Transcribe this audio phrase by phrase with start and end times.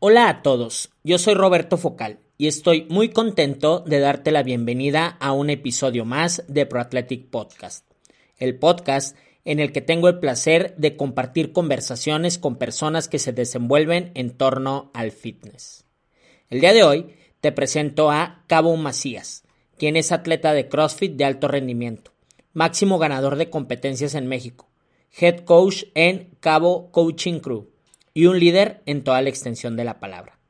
[0.00, 5.16] Hola a todos, yo soy Roberto Focal y estoy muy contento de darte la bienvenida
[5.18, 7.84] a un episodio más de ProAthletic Podcast,
[8.36, 13.32] el podcast en el que tengo el placer de compartir conversaciones con personas que se
[13.32, 15.84] desenvuelven en torno al fitness.
[16.48, 19.42] El día de hoy te presento a Cabo Macías,
[19.78, 22.12] quien es atleta de CrossFit de alto rendimiento,
[22.52, 24.68] máximo ganador de competencias en México,
[25.18, 27.66] head coach en Cabo Coaching Crew
[28.18, 30.40] y un líder en toda la extensión de la palabra.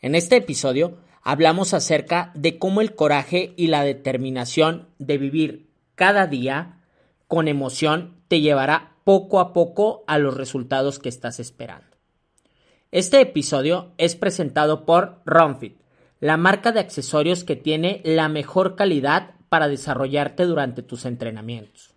[0.00, 6.26] En este episodio hablamos acerca de cómo el coraje y la determinación de vivir cada
[6.26, 6.80] día
[7.28, 11.96] con emoción te llevará poco a poco a los resultados que estás esperando.
[12.90, 15.78] Este episodio es presentado por Ronfit,
[16.18, 21.94] la marca de accesorios que tiene la mejor calidad para desarrollarte durante tus entrenamientos.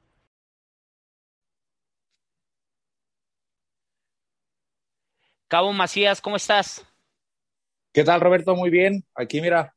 [5.49, 6.87] Cabo Macías, ¿cómo estás?
[7.93, 8.55] ¿Qué tal, Roberto?
[8.57, 9.05] Muy bien.
[9.15, 9.75] Aquí, mira,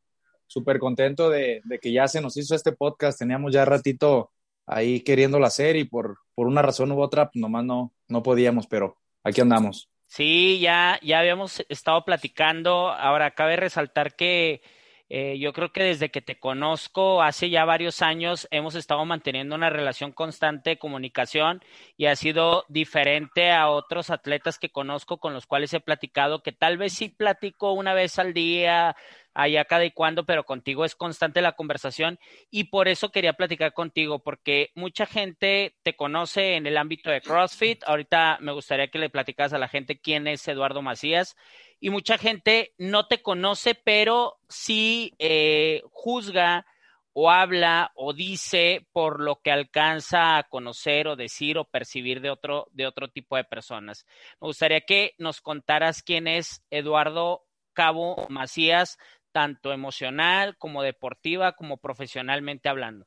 [0.47, 3.19] súper contento de, que ya se nos hizo este podcast.
[3.19, 4.31] Teníamos ya ratito
[4.65, 8.67] ahí queriéndolo hacer y por, por una razón u otra, pues, nomás no, no podíamos,
[8.67, 9.89] pero aquí andamos.
[10.07, 12.89] Sí, ya, ya habíamos estado platicando.
[12.89, 14.61] Ahora, cabe resaltar que
[15.09, 19.55] eh, yo creo que desde que te conozco, hace ya varios años, hemos estado manteniendo
[19.55, 21.61] una relación constante de comunicación
[21.95, 26.51] y ha sido diferente a otros atletas que conozco con los cuales he platicado, que
[26.51, 28.95] tal vez sí platico una vez al día,
[29.35, 32.17] allá cada y cuando, pero contigo es constante la conversación
[32.49, 37.21] y por eso quería platicar contigo, porque mucha gente te conoce en el ámbito de
[37.21, 37.83] CrossFit.
[37.85, 41.35] Ahorita me gustaría que le platicas a la gente quién es Eduardo Macías
[41.79, 46.65] y mucha gente no te conoce, pero sí eh, juzga
[47.11, 52.29] o habla o dice por lo que alcanza a conocer o decir o percibir de
[52.29, 54.05] otro, de otro tipo de personas.
[54.41, 58.97] Me gustaría que nos contaras quién es Eduardo Cabo Macías,
[59.35, 63.05] tanto emocional como deportiva, como profesionalmente hablando.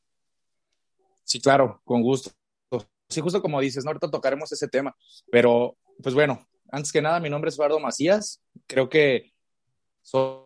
[1.25, 2.33] Sí, claro, con gusto.
[3.09, 3.89] Sí, justo como dices, ¿no?
[3.89, 4.95] ahorita tocaremos ese tema,
[5.33, 8.43] pero pues bueno, antes que nada, mi nombre es Eduardo Macías.
[8.67, 9.33] Creo que
[10.03, 10.45] soy,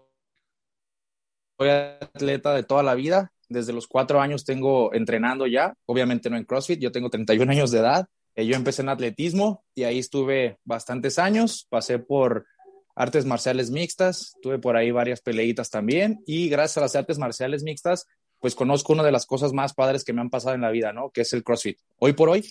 [1.58, 3.32] atleta de toda la vida.
[3.48, 7.72] Desde los cuatro años tengo entrenando ya, obviamente no en CrossFit, yo tengo 31 años
[7.72, 8.06] de edad.
[8.36, 11.66] Eh, yo empecé en atletismo y ahí estuve bastantes años.
[11.68, 12.46] Pasé por
[12.94, 17.62] artes marciales mixtas, tuve por ahí varias peleitas también y gracias a las artes marciales
[17.62, 18.06] mixtas,
[18.38, 20.92] pues conozco una de las cosas más padres que me han pasado en la vida,
[20.92, 21.10] ¿no?
[21.10, 21.78] Que es el CrossFit.
[21.98, 22.44] Hoy por hoy,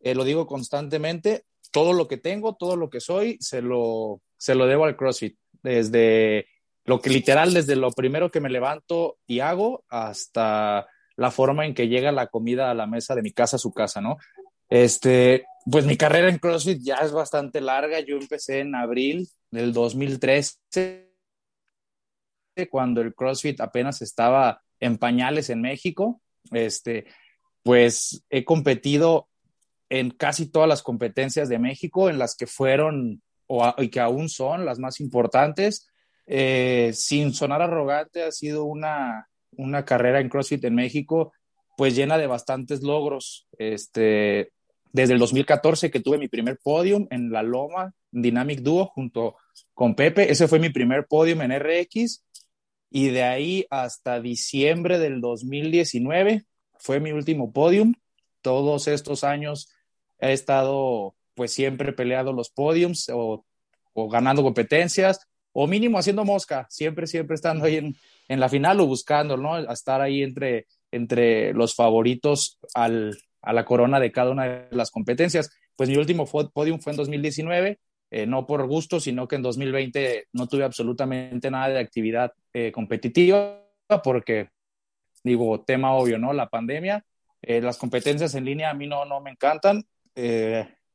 [0.00, 4.54] eh, lo digo constantemente, todo lo que tengo, todo lo que soy, se lo, se
[4.54, 5.36] lo debo al CrossFit.
[5.62, 6.46] Desde
[6.84, 11.74] lo que literal, desde lo primero que me levanto y hago hasta la forma en
[11.74, 14.16] que llega la comida a la mesa de mi casa a su casa, ¿no?
[14.68, 18.00] Este, pues mi carrera en CrossFit ya es bastante larga.
[18.00, 20.58] Yo empecé en abril del 2013,
[22.70, 26.20] cuando el CrossFit apenas estaba en pañales en México.
[26.52, 27.06] Este,
[27.62, 29.28] pues he competido
[29.88, 34.28] en casi todas las competencias de México, en las que fueron o y que aún
[34.28, 35.88] son las más importantes.
[36.26, 41.32] Eh, sin sonar arrogante, ha sido una, una carrera en CrossFit en México,
[41.76, 43.46] pues llena de bastantes logros.
[43.58, 44.52] Este,
[44.94, 49.34] desde el 2014 que tuve mi primer podium en la Loma Dynamic Duo junto
[49.74, 52.24] con Pepe, ese fue mi primer podium en RX
[52.90, 56.44] y de ahí hasta diciembre del 2019
[56.78, 57.94] fue mi último podium.
[58.40, 59.68] Todos estos años
[60.20, 63.44] he estado pues siempre peleando los podiums o,
[63.96, 67.96] ganando competencias o mínimo haciendo mosca, siempre, siempre estando ahí en,
[68.28, 69.54] en la final o buscando, ¿no?
[69.54, 74.68] A estar ahí entre, entre los favoritos al, a la corona de cada una de
[74.70, 75.50] las competencias.
[75.76, 77.78] Pues mi último podium fue en 2019,
[78.10, 82.72] eh, no por gusto, sino que en 2020 no tuve absolutamente nada de actividad eh,
[82.72, 83.60] competitiva
[84.02, 84.50] porque,
[85.22, 86.32] digo, tema obvio, ¿no?
[86.32, 87.04] La pandemia.
[87.42, 89.84] Eh, las competencias en línea a mí no, no me encantan.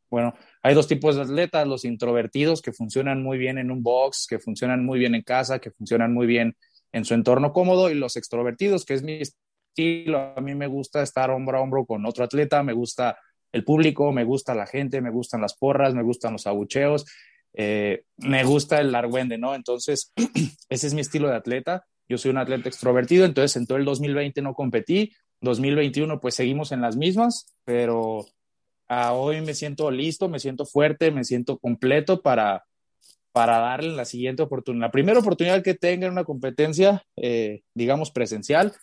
[0.10, 4.26] Bueno, hay dos tipos de atletas, los introvertidos que funcionan muy bien en un box,
[4.28, 6.56] que funcionan muy bien en casa, que funcionan muy bien
[6.92, 9.22] en su entorno cómodo, y los extrovertidos, que es mi
[9.80, 10.34] estilo.
[10.36, 13.18] A mí me gusta estar hombro a hombro con otro atleta, me gusta
[13.52, 17.06] el público, me gusta la gente, me gustan las porras, me gustan los abucheos,
[17.54, 19.56] eh, me gusta el argüende, ¿no?
[19.56, 20.14] Entonces,
[20.70, 21.86] ese es mi estilo de atleta.
[22.08, 25.12] Yo soy un atleta extrovertido, entonces en todo el 2020 no competí,
[25.42, 28.26] 2021 pues seguimos en las mismas, pero
[28.88, 32.66] a hoy me siento listo, me siento fuerte, me siento completo para,
[33.32, 34.88] para darle la siguiente oportunidad.
[34.88, 38.74] La primera oportunidad que tenga en una competencia, eh, digamos, presencial,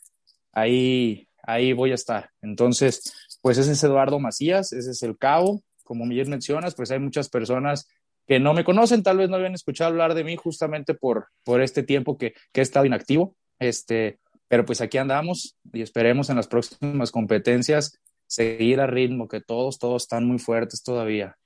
[0.56, 2.30] ahí, ahí voy a estar.
[2.40, 3.12] Entonces,
[3.42, 5.62] pues ese es Eduardo Macías, ese es el cabo.
[5.84, 7.86] Como bien mencionas, pues hay muchas personas
[8.26, 11.60] que no me conocen, tal vez no habían escuchado hablar de mí justamente por, por
[11.60, 13.36] este tiempo que, que he estado inactivo.
[13.58, 14.18] Este,
[14.48, 19.78] pero pues aquí andamos y esperemos en las próximas competencias seguir a ritmo, que todos,
[19.78, 21.36] todos están muy fuertes todavía.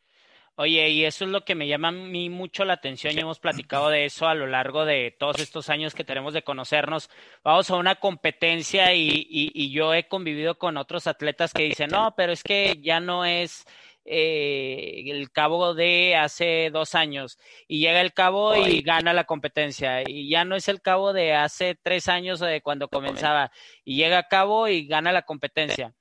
[0.61, 3.39] Oye, y eso es lo que me llama a mí mucho la atención y hemos
[3.39, 7.09] platicado de eso a lo largo de todos estos años que tenemos de conocernos.
[7.43, 11.89] Vamos a una competencia y, y, y yo he convivido con otros atletas que dicen,
[11.89, 13.65] no, pero es que ya no es
[14.05, 20.03] eh, el cabo de hace dos años y llega el cabo y gana la competencia
[20.07, 23.51] y ya no es el cabo de hace tres años o de cuando comenzaba.
[23.83, 25.95] Y llega a cabo y gana la competencia.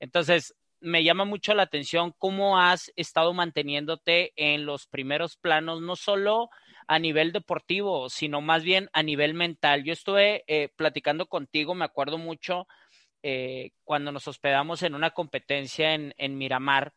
[0.00, 0.54] Entonces,
[0.86, 6.48] me llama mucho la atención cómo has estado manteniéndote en los primeros planos, no solo
[6.86, 9.82] a nivel deportivo, sino más bien a nivel mental.
[9.82, 12.68] Yo estuve eh, platicando contigo, me acuerdo mucho
[13.24, 16.94] eh, cuando nos hospedamos en una competencia en, Miramar,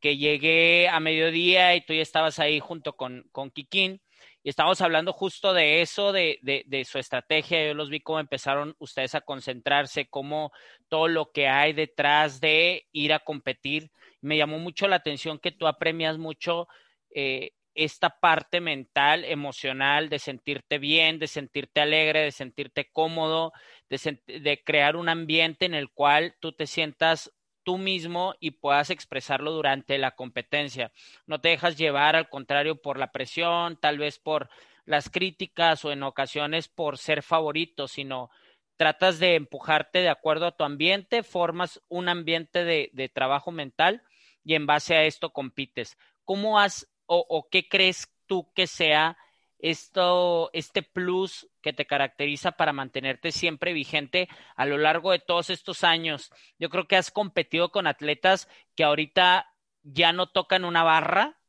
[0.00, 4.02] que llegué a mediodía y tú ya estabas ahí junto con, con Kikín
[4.44, 7.66] y estábamos hablando justo de eso, de, de, de, su estrategia.
[7.66, 10.52] Yo los vi cómo empezaron ustedes a concentrarse, cómo
[10.90, 13.90] todo lo que hay detrás de ir a competir.
[14.20, 16.68] Me llamó mucho la atención que tú apremias mucho
[17.14, 23.52] eh, esta parte mental, emocional, de sentirte bien, de sentirte alegre, de sentirte cómodo,
[23.88, 27.32] de, de crear un ambiente en el cual tú te sientas
[27.64, 30.92] tú mismo y puedas expresarlo durante la competencia.
[31.26, 34.48] No te dejas llevar, al contrario, por la presión, tal vez por
[34.84, 38.30] las críticas o en ocasiones por ser favorito, sino
[38.76, 44.02] tratas de empujarte de acuerdo a tu ambiente, formas un ambiente de, trabajo mental
[44.44, 45.96] y en base a esto compites.
[46.24, 49.16] ¿Cómo has o qué crees tú que sea
[49.64, 55.48] esto, este plus que te caracteriza para mantenerte siempre vigente a lo largo de todos
[55.48, 56.30] estos años.
[56.58, 58.46] Yo creo que has competido con atletas
[58.76, 59.50] que ahorita
[59.82, 61.40] ya no tocan una barra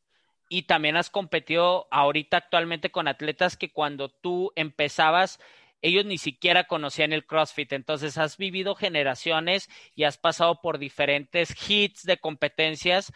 [0.48, 5.42] y también has competido ahorita actualmente con atletas que cuando tú empezabas
[5.82, 7.74] ellos ni siquiera conocían el CrossFit.
[7.74, 13.12] Entonces has vivido generaciones y has pasado por diferentes hits de competencias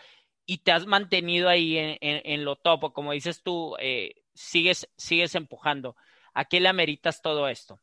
[0.45, 2.91] y te has mantenido ahí en, lo top.
[2.91, 5.95] Como dices tú, eh, sigues, sigues empujando.
[6.33, 7.79] ¿A qué le ameritas todo esto?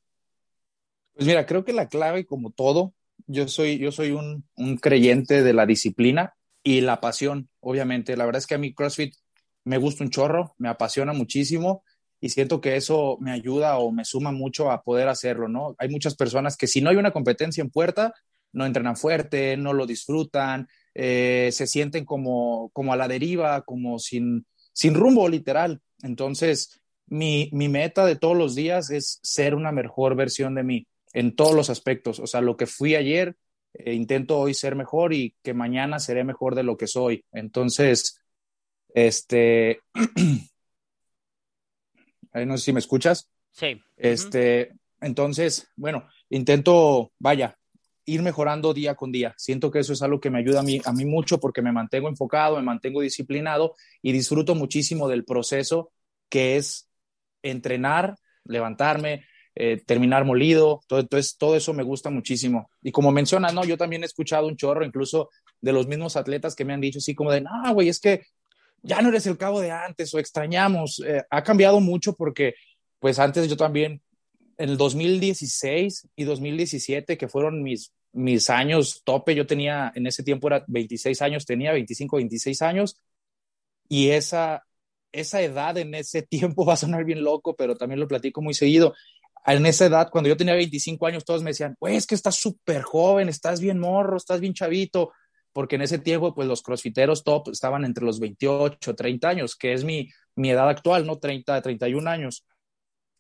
[1.15, 2.95] Pues mira, creo que la clave, como todo,
[3.27, 8.17] yo soy, yo soy un, un creyente de la disciplina y la pasión, obviamente.
[8.17, 9.15] La verdad es que a mí CrossFit
[9.65, 11.85] me gusta un chorro, me apasiona muchísimo
[12.21, 15.75] y siento que eso me ayuda o me suma mucho a poder hacerlo, ¿no?
[15.79, 18.15] Hay muchas personas que si no hay una competencia en puerta,
[18.53, 23.99] no entrenan fuerte, no lo disfrutan, eh, se sienten como, como a la deriva, como
[23.99, 25.83] sin, sin rumbo literal.
[26.03, 30.87] Entonces, mi, mi meta de todos los días es ser una mejor versión de mí
[31.13, 32.21] en todos los aspectos.
[32.21, 33.37] O sea, lo que fui ayer,
[33.73, 37.25] eh, intento hoy ser mejor y que mañana seré mejor de lo que soy.
[37.33, 38.21] Entonces,
[38.89, 39.81] este,
[42.35, 43.31] no sé si me escuchas.
[43.51, 43.81] Sí.
[43.97, 47.59] Este, entonces, bueno, intento, vaya,
[48.07, 49.35] ir mejorando día con día.
[49.37, 51.73] Siento que eso es algo que me ayuda a mí, a mí mucho porque me
[51.73, 55.91] mantengo enfocado, me mantengo disciplinado y disfruto muchísimo del proceso
[56.29, 56.89] que es
[57.43, 62.71] entrenar, levantarme, eh, terminar molido, todo, entonces todo eso me gusta muchísimo.
[62.81, 66.55] Y como mencionas, no, yo también he escuchado un chorro incluso de los mismos atletas
[66.55, 68.23] que me han dicho así como de, no, güey, es que
[68.83, 71.03] ya no eres el cabo de antes o extrañamos.
[71.05, 72.55] Eh, ha cambiado mucho porque
[73.01, 74.01] pues antes yo también
[74.59, 80.23] en el 2016 y 2017, que fueron mis, mis años tope, yo tenía, en ese
[80.23, 83.01] tiempo era 26 años, tenía 25, 26 años,
[83.89, 84.65] y esa,
[85.13, 88.55] esa edad en ese tiempo va a sonar bien loco, pero también lo platico muy
[88.55, 88.95] seguido.
[89.47, 92.35] En esa edad, cuando yo tenía 25 años, todos me decían, pues es que estás
[92.35, 95.13] súper joven, estás bien morro, estás bien chavito,
[95.53, 99.73] porque en ese tiempo, pues los crossfiteros top estaban entre los 28, 30 años, que
[99.73, 101.19] es mi, mi edad actual, ¿no?
[101.19, 102.45] 30, 31 años.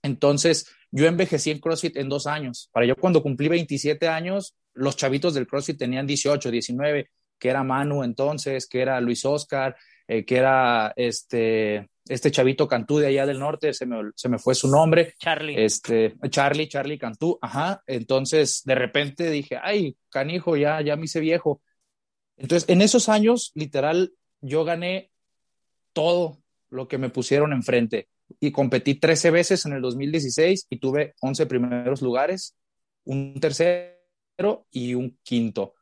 [0.02, 2.70] Entonces, yo envejecí en CrossFit en dos años.
[2.72, 7.64] Para yo cuando cumplí 27 años, los chavitos del CrossFit tenían 18, 19, que era
[7.64, 9.76] Manu entonces, que era Luis Oscar,
[10.08, 14.38] eh, que era este, este chavito Cantú de allá del norte, se me, se me
[14.38, 15.14] fue su nombre.
[15.18, 15.64] Charlie.
[15.64, 17.82] Este, Charlie, Charlie Cantú, ajá.
[17.86, 21.62] Entonces, de repente dije, ay, canijo, ya, ya me hice viejo.
[22.36, 25.10] Entonces, en esos años, literal, yo gané
[25.92, 26.38] todo
[26.68, 28.08] lo que me pusieron enfrente
[28.40, 32.56] y competí 13 veces en el 2016 y tuve 11 primeros lugares,
[33.04, 33.96] un tercero
[34.70, 35.74] y un quinto.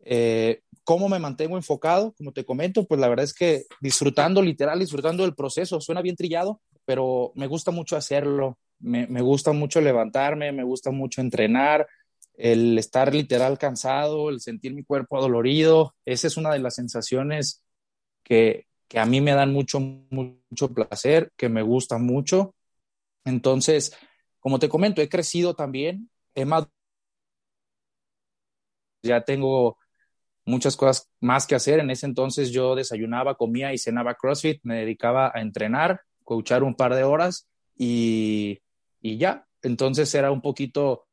[0.00, 2.14] Eh, ¿Cómo me mantengo enfocado?
[2.16, 5.80] Como te comento, pues la verdad es que disfrutando, literal, disfrutando del proceso.
[5.80, 8.58] Suena bien trillado, pero me gusta mucho hacerlo.
[8.78, 11.86] Me, me gusta mucho levantarme, me gusta mucho entrenar,
[12.34, 15.94] el estar literal cansado, el sentir mi cuerpo dolorido.
[16.04, 17.62] Esa es una de las sensaciones
[18.22, 22.54] que, que a mí me dan mucho, mucho placer, que me gusta mucho.
[23.24, 23.94] Entonces,
[24.40, 26.46] como te comento, he crecido también, he
[29.02, 29.78] ya tengo
[30.44, 31.80] muchas cosas más que hacer.
[31.80, 36.74] En ese entonces yo desayunaba, comía y cenaba CrossFit, me dedicaba a entrenar, coachar un
[36.74, 38.60] par de horas y,
[39.00, 39.46] y ya.
[39.62, 41.06] Entonces era un poquito,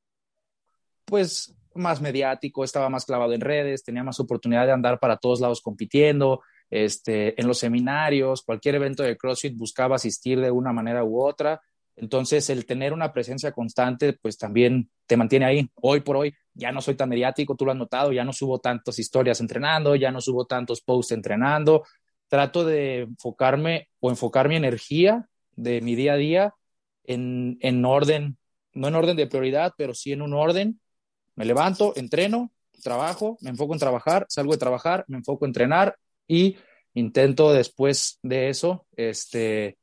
[1.06, 5.42] pues, más mediático, estaba más clavado en redes, tenía más oportunidad de andar para todos
[5.42, 11.04] lados compitiendo, este, en los seminarios, cualquier evento de CrossFit buscaba asistir de una manera
[11.04, 11.62] u otra.
[11.96, 15.70] Entonces, el tener una presencia constante, pues también te mantiene ahí.
[15.76, 18.60] Hoy por hoy ya no soy tan mediático, tú lo has notado, ya no subo
[18.60, 21.84] tantas historias entrenando, ya no subo tantos posts entrenando.
[22.28, 26.54] Trato de enfocarme o enfocar mi energía de mi día a día
[27.04, 28.38] en, en orden,
[28.74, 30.82] no en orden de prioridad, pero sí en un orden.
[31.36, 32.52] Me levanto, entreno,
[32.84, 36.58] trabajo, me enfoco en trabajar, salgo de trabajar, me enfoco en entrenar, y
[36.94, 39.78] intento después de eso, este,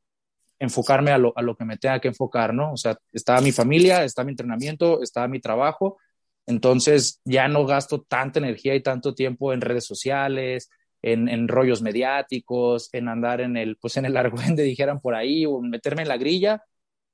[0.59, 2.73] enfocarme a lo, a lo que me tenga que enfocar, ¿no?
[2.73, 5.99] O sea, está mi familia, está mi entrenamiento, está mi trabajo,
[6.47, 10.71] entonces ya no gasto tanta energía y tanto tiempo en redes sociales,
[11.03, 15.47] en, en, rollos mediáticos, en andar en el, pues en el argüende, dijeran por ahí,
[15.47, 16.63] o meterme en la grilla.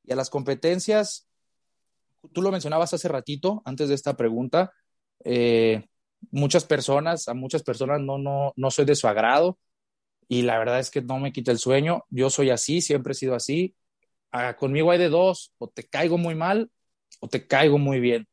[0.04, 1.28] Y a las competencias,
[2.32, 4.72] tú lo mencionabas hace ratito, antes de esta pregunta,
[5.24, 5.86] eh,
[6.30, 9.58] muchas personas, a muchas personas no, no, no soy de su agrado
[10.28, 12.04] y la verdad es que no me quita el sueño.
[12.10, 13.74] Yo soy así, siempre he sido así.
[14.30, 16.70] Ah, conmigo hay de dos, o te caigo muy mal
[17.20, 18.28] o te caigo muy bien.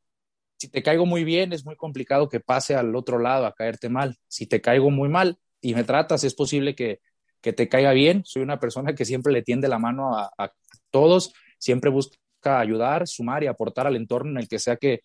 [0.57, 3.89] Si te caigo muy bien, es muy complicado que pase al otro lado a caerte
[3.89, 4.17] mal.
[4.27, 6.99] Si te caigo muy mal y me tratas, es posible que,
[7.41, 8.23] que te caiga bien.
[8.25, 10.51] Soy una persona que siempre le tiende la mano a,
[10.91, 15.01] todos, siempre busca ayudar, sumar y aportar al entorno en el que sea que,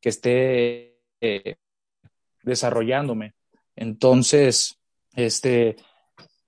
[0.00, 1.56] que esté eh,
[2.42, 3.34] desarrollándome.
[3.76, 4.78] Entonces,
[5.14, 5.76] este,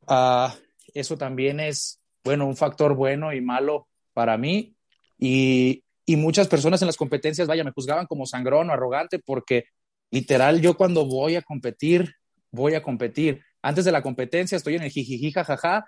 [0.09, 0.49] uh,
[0.93, 4.75] eso también es, bueno, un factor bueno y malo para mí.
[5.19, 9.65] Y, y muchas personas en las competencias, vaya, me juzgaban como sangrón o arrogante porque
[10.11, 12.15] literal yo cuando voy a competir,
[12.51, 13.43] voy a competir.
[13.63, 15.87] Antes de la competencia estoy en el jijiji, jajaja,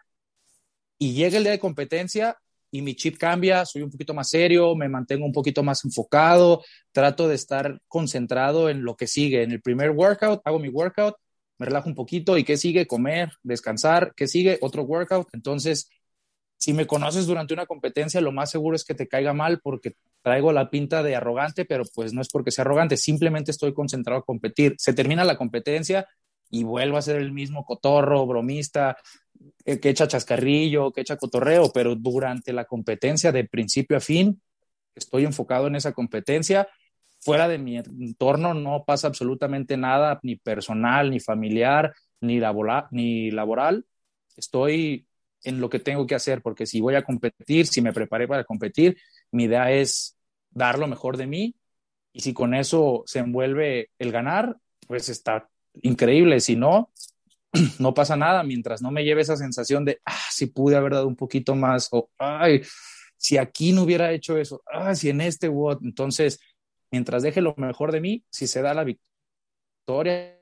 [0.98, 2.38] y llega el día de competencia
[2.76, 6.62] y mi chip cambia, soy un poquito más serio, me mantengo un poquito más enfocado,
[6.92, 9.42] trato de estar concentrado en lo que sigue.
[9.42, 11.14] En el primer workout, hago mi workout,
[11.56, 15.26] me relajo un poquito y qué sigue, comer, descansar, qué sigue, otro workout.
[15.32, 15.88] Entonces,
[16.58, 19.94] si me conoces durante una competencia, lo más seguro es que te caiga mal porque
[20.20, 24.20] traigo la pinta de arrogante, pero pues no es porque sea arrogante, simplemente estoy concentrado
[24.20, 24.74] a competir.
[24.76, 26.06] Se termina la competencia
[26.50, 28.98] y vuelvo a ser el mismo cotorro, bromista,
[29.64, 34.40] que echa chascarrillo, que echa cotorreo, pero durante la competencia de principio a fin,
[34.94, 36.68] estoy enfocado en esa competencia.
[37.20, 43.30] Fuera de mi entorno no pasa absolutamente nada, ni personal, ni familiar, ni, laboral, ni
[43.30, 43.84] laboral.
[44.36, 45.06] Estoy
[45.42, 48.44] en lo que tengo que hacer, porque si voy a competir, si me preparé para
[48.44, 48.96] competir,
[49.30, 50.16] mi idea es
[50.50, 51.54] dar lo mejor de mí
[52.12, 55.48] y si con eso se envuelve el ganar, pues está
[55.82, 56.40] increíble.
[56.40, 56.90] Si no,
[57.78, 61.06] no pasa nada mientras no me lleve esa sensación de, ah, si pude haber dado
[61.06, 62.62] un poquito más, o, ay,
[63.16, 65.50] si aquí no hubiera hecho eso, ah, si en este.
[65.82, 66.38] Entonces,
[66.90, 70.38] mientras deje lo mejor de mí, si se da la victoria,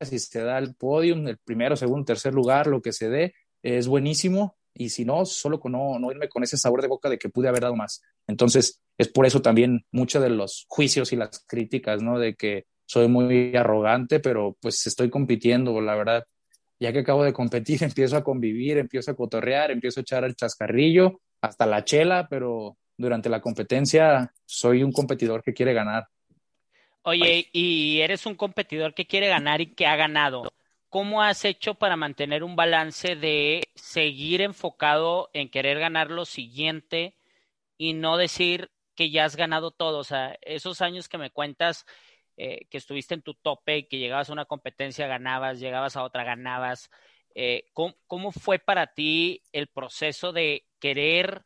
[0.00, 3.88] si se da el podium, el primero, segundo, tercer lugar, lo que se dé, es
[3.88, 4.56] buenísimo.
[4.74, 7.28] Y si no, solo con no, no irme con ese sabor de boca de que
[7.28, 8.00] pude haber dado más.
[8.28, 12.18] Entonces, es por eso también muchos de los juicios y las críticas, ¿no?
[12.18, 16.24] De que soy muy arrogante, pero pues estoy compitiendo, la verdad
[16.80, 20.36] ya que acabo de competir, empiezo a convivir, empiezo a cotorrear, empiezo a echar el
[20.36, 26.08] chascarrillo, hasta la chela, pero durante la competencia soy un competidor que quiere ganar.
[27.02, 30.52] Oye, y eres un competidor que quiere ganar y que ha ganado.
[30.90, 37.16] ¿Cómo has hecho para mantener un balance de seguir enfocado en querer ganar lo siguiente
[37.76, 39.98] y no decir que ya has ganado todo?
[39.98, 41.86] O sea, esos años que me cuentas,
[42.40, 46.22] eh, que estuviste en tu tope, que llegabas a una competencia, ganabas, llegabas a otra,
[46.22, 46.88] ganabas.
[47.34, 51.42] Eh, ¿cómo, fue para ti el proceso de querer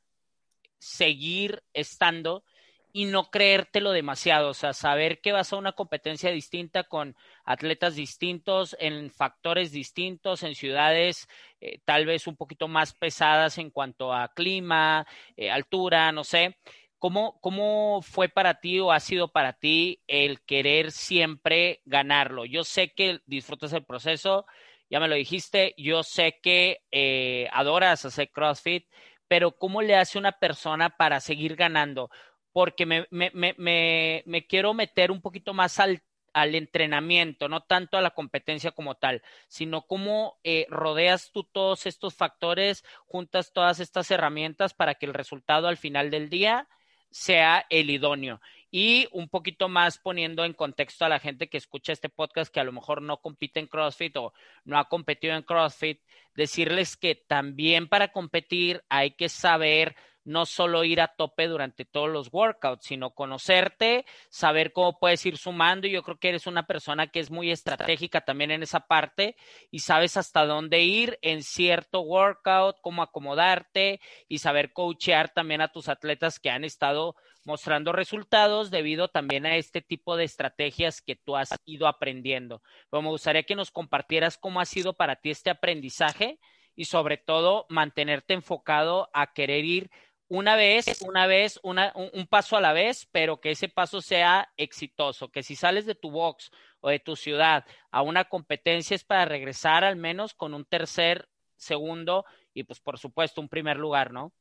[0.78, 2.44] seguir estando
[2.92, 7.94] y no creértelo demasiado, o sea, saber que vas a una competencia distinta con atletas
[7.94, 11.26] distintos, en factores distintos, en ciudades
[11.62, 15.06] eh, tal vez un poquito más pesadas en cuanto a clima,
[15.36, 16.58] eh, altura, no sé.
[17.02, 22.44] ¿Cómo, ¿Cómo fue para ti o ha sido para ti el querer siempre ganarlo?
[22.44, 24.46] Yo sé que disfrutas el proceso,
[24.88, 28.86] ya me lo dijiste, yo sé que eh, adoras hacer CrossFit,
[29.26, 32.08] pero ¿cómo le hace una persona para seguir ganando?
[32.52, 37.96] porque me, me, me, me, quiero meter un poquito más al, al, entrenamiento, no tanto
[37.96, 43.80] a la competencia como tal, sino cómo eh, rodeas tú todos estos factores, juntas todas
[43.80, 46.68] estas herramientas para que el resultado al final del día
[47.12, 48.40] sea el idóneo.
[48.70, 52.58] Y un poquito más poniendo en contexto a la gente que escucha este podcast que
[52.58, 54.32] a lo mejor no compite en CrossFit o
[54.64, 56.00] no ha competido en CrossFit,
[56.34, 62.08] decirles que también para competir hay que saber no solo ir a tope durante todos
[62.08, 65.86] los workouts, sino conocerte, saber cómo puedes ir sumando.
[65.86, 69.36] Y yo creo que eres una persona que es muy estratégica también en esa parte
[69.70, 75.72] y sabes hasta dónde ir en cierto workout, cómo acomodarte y saber coachear también a
[75.72, 81.16] tus atletas que han estado mostrando resultados debido también a este tipo de estrategias que
[81.16, 82.62] tú has ido aprendiendo.
[82.90, 86.38] Pero me gustaría que nos compartieras cómo ha sido para ti este aprendizaje
[86.74, 89.90] y sobre todo mantenerte enfocado a querer ir
[90.28, 94.50] una vez, una vez, una, un, paso a la vez, pero que ese paso sea
[94.56, 96.50] exitoso, que si sales de tu box
[96.80, 101.28] o de tu ciudad a una competencia es para regresar al menos con un tercer,
[101.56, 102.24] segundo
[102.54, 104.32] y pues por supuesto un primer lugar, ¿no?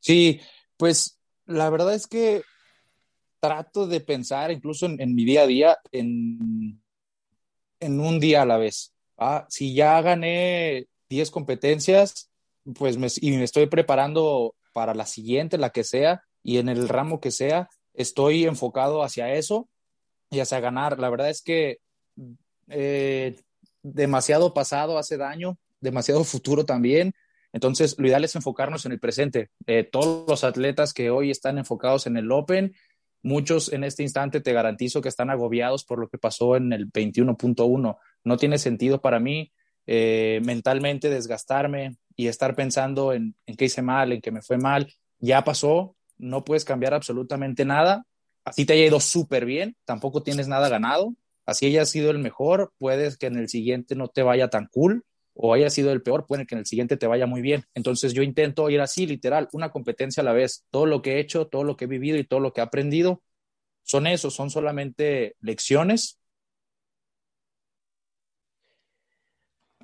[0.00, 0.40] Sí,
[0.76, 2.42] pues la verdad es que
[3.38, 6.82] trato de pensar incluso en, mi día a día en,
[7.78, 8.92] en un día a la vez.
[9.16, 12.29] Ah, si ya gané 10 competencias,
[12.74, 17.20] pues y me estoy preparando para la siguiente, la que sea, y en el ramo
[17.20, 19.68] que sea, estoy enfocado hacia eso
[20.30, 20.98] y hacia ganar.
[20.98, 21.78] La verdad es que
[22.68, 23.36] eh,
[23.82, 27.12] demasiado pasado hace daño, demasiado futuro también.
[27.52, 29.50] Entonces, lo ideal es enfocarnos en el presente.
[29.66, 32.74] Eh, todos los atletas que hoy están enfocados en el Open,
[33.22, 36.90] muchos en este instante te garantizo que están agobiados por lo que pasó en el
[36.90, 37.98] 21.1.
[38.24, 39.52] No tiene sentido para mí
[39.86, 44.58] eh, mentalmente desgastarme, y estar pensando en, en qué hice mal, en qué me fue
[44.58, 48.04] mal, ya pasó, no puedes cambiar absolutamente nada.
[48.44, 51.14] Así te haya ido súper bien, tampoco tienes nada ganado.
[51.46, 55.02] Así haya sido el mejor, puedes que en el siguiente no te vaya tan cool
[55.32, 57.64] o haya sido el peor, puede que en el siguiente te vaya muy bien.
[57.74, 60.66] Entonces yo intento ir así, literal, una competencia a la vez.
[60.70, 62.64] Todo lo que he hecho, todo lo que he vivido y todo lo que he
[62.64, 63.22] aprendido
[63.82, 66.19] son eso, son solamente lecciones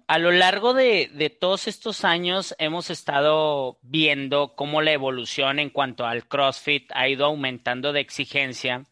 [0.07, 6.07] a lo largo de, todos estos años hemos estado viendo cómo la evolución en cuanto
[6.07, 8.85] al CrossFit ha ido aumentando de exigencia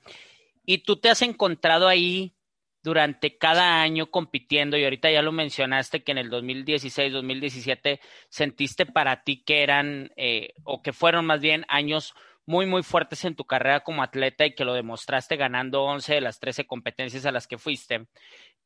[0.66, 2.34] y tú te has encontrado ahí
[2.82, 8.84] durante cada año compitiendo y ahorita ya lo mencionaste que en el 2016, 2017 sentiste
[8.84, 12.14] para ti que eran eh, o que fueron más bien años
[12.46, 16.20] muy, muy fuertes en tu carrera como atleta y que lo demostraste ganando 11 de
[16.20, 18.06] las 13 competencias a las que fuiste.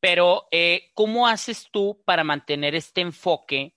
[0.00, 3.74] Pero, eh, ¿cómo haces tú para mantener este enfoque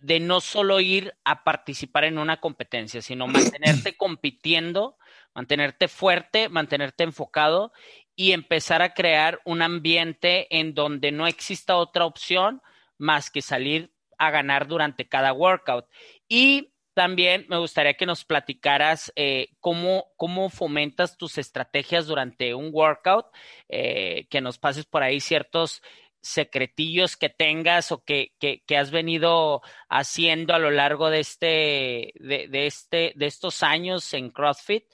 [0.00, 4.96] de no solo ir a participar en una competencia, sino mantenerte compitiendo,
[5.34, 7.72] mantenerte fuerte, mantenerte enfocado
[8.16, 12.62] y empezar a crear un ambiente en donde no exista otra opción
[12.98, 15.86] más que salir a ganar durante cada workout?
[16.28, 22.70] Y también me gustaría que nos platicaras eh, cómo, cómo fomentas tus estrategias durante un
[22.72, 23.26] workout,
[23.68, 25.82] eh, que nos pases por ahí ciertos
[26.22, 32.66] secretillos que tengas o que, que, has venido haciendo a lo largo de este, de,
[32.66, 34.84] este, de estos años en CrossFit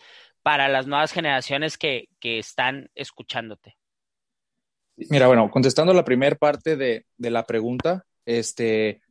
[0.43, 3.77] para las nuevas generaciones que, que están escuchándote.
[5.11, 9.03] Mira, bueno, contestando la primera parte de, de la pregunta, este,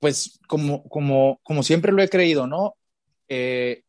[0.00, 2.76] pues como, como, como siempre lo he creído, ¿no?
[3.28, 3.82] Eh,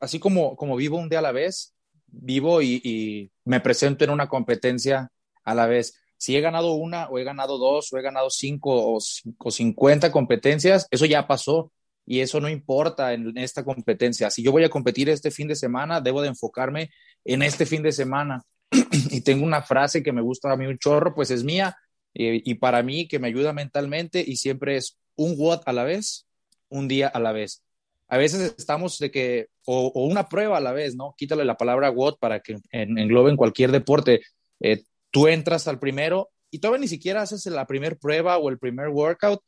[0.00, 1.74] así como, como vivo un día a la vez,
[2.06, 5.10] vivo y, me presento en una competencia
[5.44, 6.00] a la vez.
[6.16, 10.10] Si he ganado una o he ganado dos o he ganado cinco o, cinco, cincuenta
[10.10, 11.70] competencias, eso ya pasó
[12.06, 14.30] y eso no importa en esta competencia.
[14.30, 16.90] Si yo voy a competir este fin de semana, debo de enfocarme
[17.24, 18.42] en este fin de semana.
[19.10, 21.76] y tengo una frase que me gusta a mí un chorro, pues es mía
[22.14, 25.84] y, y para mí que me ayuda mentalmente y siempre es un WOD a la
[25.84, 26.26] vez,
[26.68, 27.62] un día a la vez.
[28.08, 31.14] A veces estamos de que, o, una prueba a la vez, ¿no?
[31.16, 34.22] Quítale la palabra WOD para que en, engloben cualquier deporte.
[34.60, 38.58] Eh, tú entras al primero y todavía ni siquiera haces la primera prueba o el
[38.58, 39.42] primer workout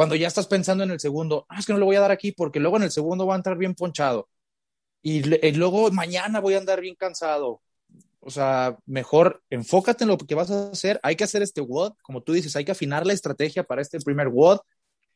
[0.00, 2.10] cuando ya estás pensando en el segundo, ah, es que no le voy a dar
[2.10, 4.30] aquí porque luego en el segundo va a entrar bien ponchado.
[5.02, 7.60] y, luego mañana voy a andar bien cansado.
[8.20, 11.00] O sea, mejor enfócate en lo que vas a hacer.
[11.02, 14.00] Hay que hacer este WOD, como tú dices, hay que afinar la estrategia para este
[14.00, 14.60] primer WOD.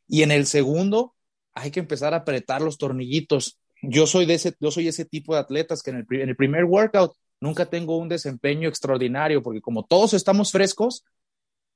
[0.07, 1.15] Y en el segundo,
[1.55, 3.59] hay que empezar a apretar los tornillitos.
[3.83, 7.15] Yo soy, de ese, yo soy ese tipo de atletas que en el, primer workout
[7.41, 11.05] nunca tengo un desempeño extraordinario, porque como todos estamos frescos,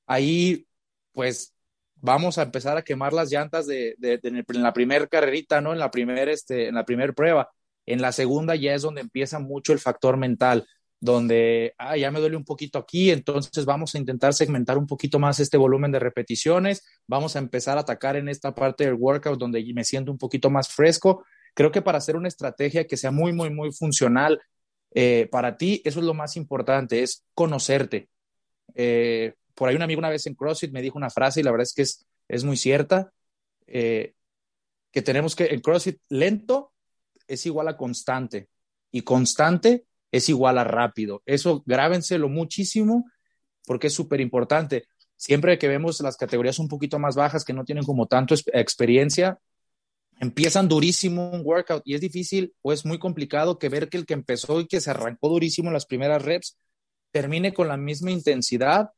[0.06, 0.66] ahí
[1.12, 1.54] pues
[1.96, 5.72] vamos a empezar a quemar las llantas de, en la primera carrerita, ¿no?
[5.72, 7.50] En la primera este, primer prueba.
[7.86, 10.66] En la segunda ya es donde empieza mucho el factor mental,
[11.00, 15.18] donde, ah, ya me duele un poquito aquí, entonces vamos a intentar segmentar un poquito
[15.18, 19.38] más este volumen de repeticiones, vamos a empezar a atacar en esta parte del workout
[19.38, 21.24] donde me siento un poquito más fresco.
[21.54, 24.40] Creo que para hacer una estrategia que sea muy, muy, muy funcional
[24.92, 28.08] eh, para ti, eso es lo más importante, es conocerte.
[28.74, 31.50] Eh, por ahí un amigo una vez en CrossFit me dijo una frase y la
[31.50, 33.12] verdad es que es, es muy cierta,
[33.66, 34.14] eh,
[34.90, 36.72] que tenemos que, el CrossFit lento
[37.26, 38.48] es igual a constante
[38.90, 41.22] y constante es igual a rápido.
[41.26, 43.04] Eso grábenselo muchísimo
[43.66, 44.86] porque es súper importante.
[45.16, 49.38] Siempre que vemos las categorías un poquito más bajas que no tienen como tanto experiencia,
[50.20, 54.06] empiezan durísimo un workout y es difícil o es muy complicado que ver que el
[54.06, 56.56] que empezó y que se arrancó durísimo las primeras reps
[57.10, 58.90] termine con la misma intensidad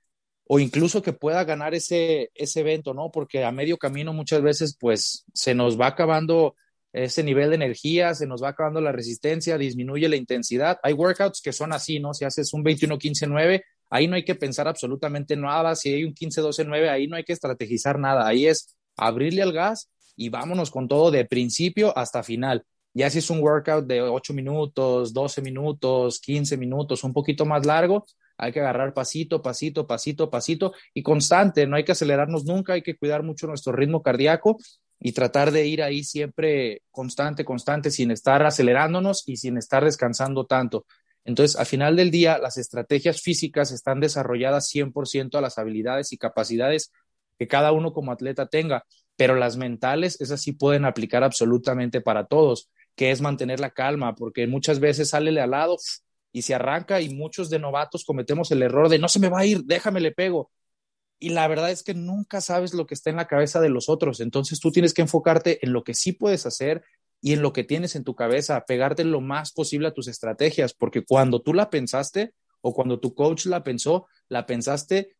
[0.47, 3.11] o incluso que pueda ganar ese, ese evento, ¿no?
[3.13, 6.57] Porque a medio camino muchas veces pues se nos va acabando
[6.93, 10.79] ese nivel de energía, se nos va acabando la resistencia, disminuye la intensidad.
[10.83, 12.15] Hay workouts que son así, ¿no?
[12.15, 15.75] Si haces un 21-15-9, ahí no hay que pensar absolutamente nada.
[15.77, 18.27] Si hay un 15-12-9, ahí no hay que estrategizar nada.
[18.27, 22.65] Ahí es abrirle al gas y vámonos con todo de principio hasta final.
[22.93, 27.65] Ya si es un workout de 8 minutos, 12 minutos, 15 minutos, un poquito más
[27.65, 28.05] largo,
[28.37, 32.83] hay que agarrar pasito, pasito, pasito, pasito y constante, no hay que acelerarnos nunca, hay
[32.83, 34.57] que cuidar mucho nuestro ritmo cardíaco
[35.01, 40.47] y tratar de ir ahí siempre constante, constante, sin estar acelerándonos y sin estar descansando
[40.47, 40.87] tanto.
[41.25, 46.19] Entonces, al final del día, las estrategias físicas están desarrolladas 100% a las habilidades y
[46.19, 46.93] capacidades
[47.39, 48.85] que cada uno como atleta tenga,
[49.17, 54.15] pero las mentales, esas sí pueden aplicar absolutamente para todos, que es mantener la calma,
[54.15, 55.79] porque muchas veces sale al lado,
[56.33, 59.41] y se arranca y muchos de novatos cometemos el error de no se me va
[59.41, 60.51] a ir, déjame le pego.
[61.21, 63.89] Y la verdad es que nunca sabes lo que está en la cabeza de los
[63.89, 66.83] otros, entonces tú tienes que enfocarte en lo que sí puedes hacer
[67.21, 70.73] y en lo que tienes en tu cabeza, pegarte lo más posible a tus estrategias,
[70.73, 75.15] porque cuando tú la pensaste o cuando tu coach la pensó, la pensaste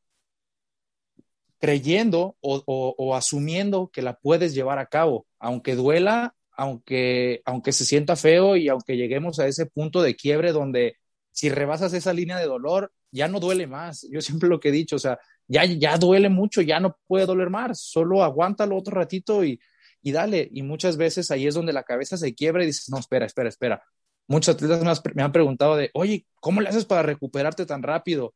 [1.59, 8.17] creyendo o, asumiendo que la puedes llevar a cabo, aunque duela, aunque, aunque se sienta
[8.17, 10.97] feo y aunque lleguemos a ese punto de quiebre donde
[11.33, 14.07] si rebasas esa línea de dolor, ya no duele más.
[14.11, 15.19] Yo siempre lo que he dicho, o sea,
[15.51, 19.61] ya, ya duele mucho, ya no puede doler más, solo aguántalo otro ratito y,
[20.03, 20.49] y dale.
[20.53, 23.49] Y muchas veces ahí es donde la cabeza se quiebra y dices, no, espera, espera,
[23.49, 23.83] espera.
[24.27, 28.35] Muchos atletas me, han preguntado de, oye, ¿cómo le haces para recuperarte tan rápido?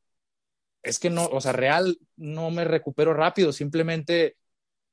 [0.82, 4.36] Es que no, o sea, real, no me recupero rápido, simplemente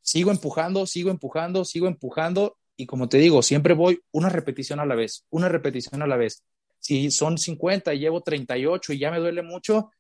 [0.02, 4.86] sigo empujando, sigo empujando, sigo empujando y como te digo, siempre voy una repetición a
[4.86, 6.44] la vez, una repetición a la vez
[6.82, 9.92] si son 50 y llevo 38 y ya me duele mucho,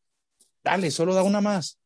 [0.63, 1.79] dale, solo da una más.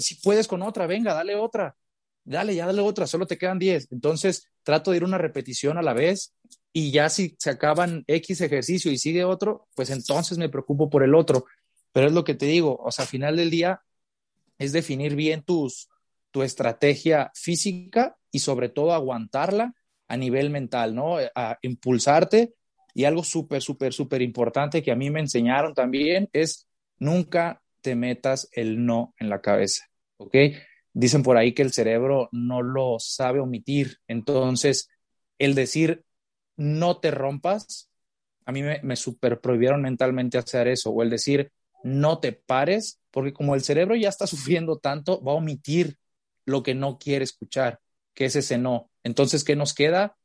[0.00, 1.76] Si puedes con otra, venga, dale otra.
[2.24, 3.92] Dale, ya dale otra, solo te quedan 10.
[3.92, 6.34] Entonces, trato de ir una repetición a la vez
[6.72, 11.04] y ya si se acaban X ejercicio y sigue otro, pues entonces me preocupo por
[11.04, 11.46] el otro.
[11.92, 13.80] Pero es lo que te digo, o sea, al final del día
[14.58, 15.88] es definir bien tus,
[16.30, 19.74] tu estrategia física y sobre todo aguantarla
[20.08, 21.16] a nivel mental, ¿no?
[21.34, 22.54] A impulsarte
[22.92, 26.66] y algo súper, súper, súper importante que a mí me enseñaron también es
[26.98, 27.62] nunca
[27.94, 29.84] metas el no en la cabeza,
[30.16, 30.34] ¿ok?
[30.92, 33.98] Dicen por ahí que el cerebro no lo sabe omitir.
[34.08, 34.88] Entonces,
[35.38, 36.04] el decir
[36.56, 37.90] no te rompas,
[38.44, 41.52] a mí me, me super prohibieron mentalmente hacer eso, o el decir
[41.84, 45.98] no te pares, porque como el cerebro ya está sufriendo tanto, va a omitir
[46.44, 47.80] lo que no quiere escuchar,
[48.14, 48.90] que es ese no.
[49.04, 50.16] Entonces, ¿qué nos queda?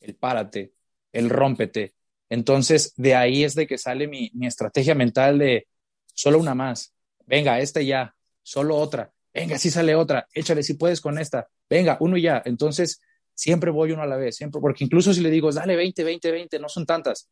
[0.00, 0.72] El párate,
[1.12, 1.94] el rómpete,
[2.30, 5.66] entonces, de ahí es de que sale mi, estrategia mental de
[6.14, 6.94] solo una más.
[7.30, 8.12] Venga, esta ya,
[8.42, 9.12] solo otra.
[9.32, 11.48] Venga, si sale otra, échale si puedes con esta.
[11.68, 12.42] Venga, uno ya.
[12.44, 13.00] Entonces,
[13.32, 16.32] siempre voy uno a la vez, siempre, porque incluso si le digo, dale 20, 20,
[16.32, 17.28] 20, no son tantas.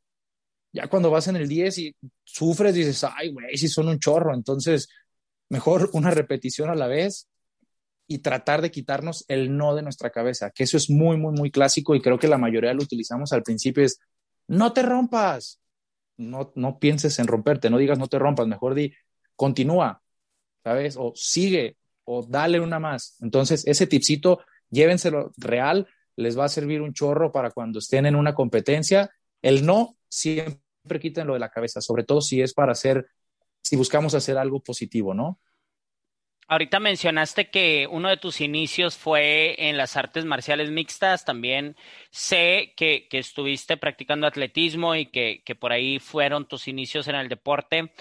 [0.73, 4.33] Ya cuando vas en el 10 y sufres, dices, ay, güey, si son un chorro.
[4.35, 4.89] Entonces,
[5.49, 7.27] mejor una repetición a la vez
[8.07, 11.51] y tratar de quitarnos el no de nuestra cabeza, que eso es muy, muy, muy
[11.51, 13.99] clásico y creo que la mayoría lo utilizamos al principio, es,
[14.47, 15.61] no te rompas.
[16.17, 18.93] No, no pienses en romperte, no digas no te rompas, mejor di
[19.39, 20.03] continúa,
[20.65, 20.97] ¿sabes?
[20.99, 23.17] O sigue, o dale una más.
[23.23, 28.17] Entonces, ese tipcito, llévenselo real, les va a servir un chorro para cuando estén en
[28.17, 30.59] una competencia el no siempre
[31.25, 33.07] lo de la cabeza, sobre todo si es para hacer,
[33.63, 35.39] si buscamos hacer algo positivo, ¿no?
[36.51, 41.27] Ahorita mencionaste que uno de tus inicios fue en las artes marciales mixtas.
[41.27, 41.77] También
[42.11, 47.93] sé que, estuviste practicando atletismo y que, por ahí fueron tus inicios en el deporte.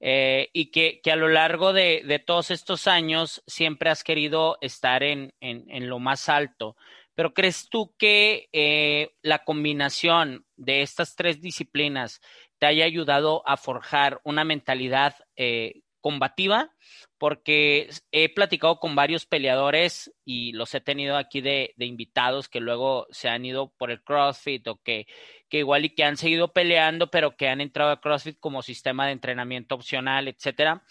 [0.00, 5.32] Eh, y que, a lo largo de, todos estos años siempre has querido estar en,
[5.40, 6.76] lo más alto.
[7.14, 12.20] Pero ¿crees tú que eh, la combinación de estas tres disciplinas
[12.58, 16.70] te haya ayudado a forjar una mentalidad eh, combativa?
[17.18, 23.06] porque he platicado con varios peleadores y los he tenido aquí de, invitados que luego
[23.10, 25.06] se han ido por el CrossFit o que,
[25.48, 29.06] que, igual y que han seguido peleando, pero que han entrado a CrossFit como sistema
[29.06, 30.82] de entrenamiento opcional, etcétera.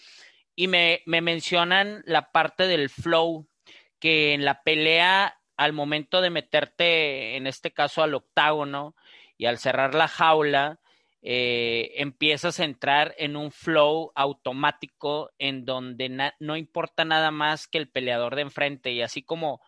[0.54, 3.48] Y me, me mencionan la parte del flow,
[3.98, 8.94] que en la pelea, al momento de meterte, en este caso, al octágono
[9.36, 10.80] y al cerrar la jaula,
[11.28, 17.78] eh, empiezas a entrar en un flow automático en donde no importa nada más que
[17.78, 19.60] el peleador de enfrente y así como,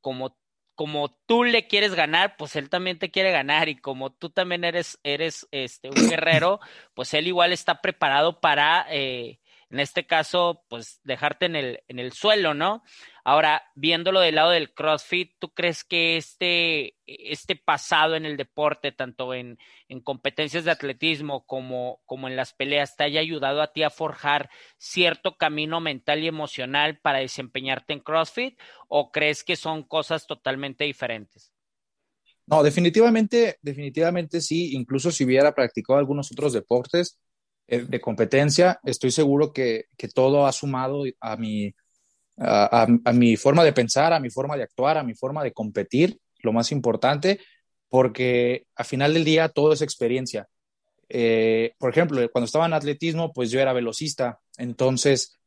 [0.00, 0.36] como,
[0.78, 4.62] como tú le quieres ganar, pues él también te quiere ganar y como tú también
[4.62, 6.60] eres, eres este, un guerrero,
[6.94, 11.98] pues él igual está preparado para, eh, en este caso, pues dejarte en el, en
[11.98, 12.84] el suelo, ¿no?
[13.28, 18.90] Ahora, viéndolo del lado del CrossFit, ¿tú crees que este, este pasado en el deporte,
[18.90, 19.58] tanto en,
[19.90, 23.90] en competencias de atletismo como, como en las peleas, te haya ayudado a ti a
[23.90, 28.58] forjar cierto camino mental y emocional para desempeñarte en CrossFit?
[28.88, 31.52] ¿O crees que son cosas totalmente diferentes?
[32.46, 34.74] No, definitivamente, definitivamente sí.
[34.74, 37.20] Incluso si hubiera practicado algunos otros deportes
[37.66, 41.74] eh, de competencia, estoy seguro que, que todo ha sumado a mi
[42.40, 46.18] a, mi forma de pensar, a mi forma de actuar, a mi forma de competir,
[46.40, 47.40] lo más importante,
[47.88, 50.48] porque al final del día todo es experiencia.
[51.08, 55.38] Eh, por ejemplo, cuando estaba en atletismo, pues yo era velocista, entonces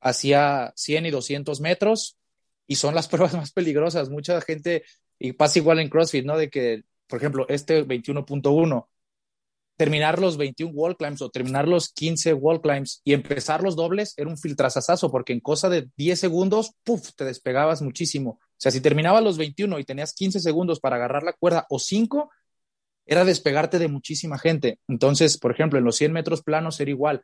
[0.00, 2.18] hacía 100 y 200 metros
[2.66, 4.08] y son las pruebas más peligrosas.
[4.08, 4.84] Mucha gente,
[5.18, 6.36] y pasa igual en CrossFit, ¿no?
[6.36, 8.88] De que, por ejemplo, este 21.1
[9.80, 14.12] terminar los 21 wall climbs o terminar los 15 wall climbs y empezar los dobles
[14.18, 18.32] era un filtrazazazo porque en cosa de 10 segundos, puff, te despegabas muchísimo.
[18.32, 21.78] O sea, si terminabas los 21 y tenías 15 segundos para agarrar la cuerda o
[21.78, 22.30] 5,
[23.06, 24.80] era despegarte de muchísima gente.
[24.86, 27.22] Entonces, por ejemplo, en los 100 metros planos era igual.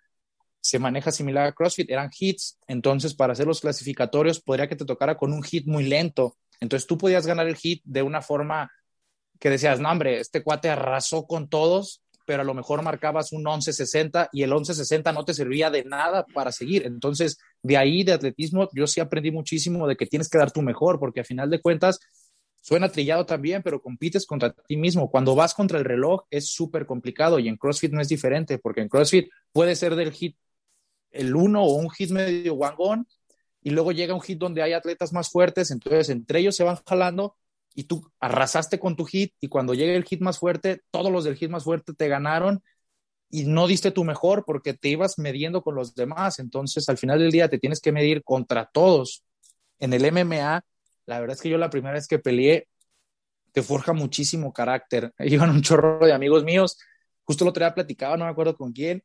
[0.63, 2.59] Se maneja similar a CrossFit, eran hits.
[2.69, 6.39] Entonces, para hacer los clasificatorios, podría que te tocara con un hit muy lento.
[6.61, 8.73] Entonces, tú podías ganar el hit de una forma
[9.39, 13.45] que decías, no, hombre, este cuate arrasó con todos pero a lo mejor marcabas un
[13.45, 16.85] 11.60 y el 11.60 no te servía de nada para seguir.
[16.85, 20.61] Entonces, de ahí de atletismo, yo sí aprendí muchísimo de que tienes que dar tu
[20.61, 22.01] mejor, porque a final de cuentas,
[22.61, 25.09] suena trillado también, pero compites contra ti mismo.
[25.09, 28.81] Cuando vas contra el reloj es súper complicado y en CrossFit no es diferente, porque
[28.81, 30.37] en CrossFit puede ser del hit
[31.13, 33.07] el uno o un hit medio guangón
[33.63, 36.77] y luego llega un hit donde hay atletas más fuertes, entonces entre ellos se van
[36.87, 37.37] jalando
[37.77, 41.25] y tú arrasaste con tu hit y cuando llegue el hit más fuerte, todos los
[41.25, 42.63] del hit más fuerte te ganaron
[43.29, 46.39] y no diste tu mejor porque te ibas midiendo con los demás.
[46.39, 49.25] Entonces, al final del día te tienes que medir contra todos.
[49.79, 50.65] En el MMA,
[51.05, 52.67] la verdad es que yo la primera vez que peleé,
[53.53, 55.13] te forja muchísimo carácter.
[55.19, 56.79] Iban un chorro de amigos míos,
[57.25, 59.05] justo lo otro platicado, no me acuerdo con quién,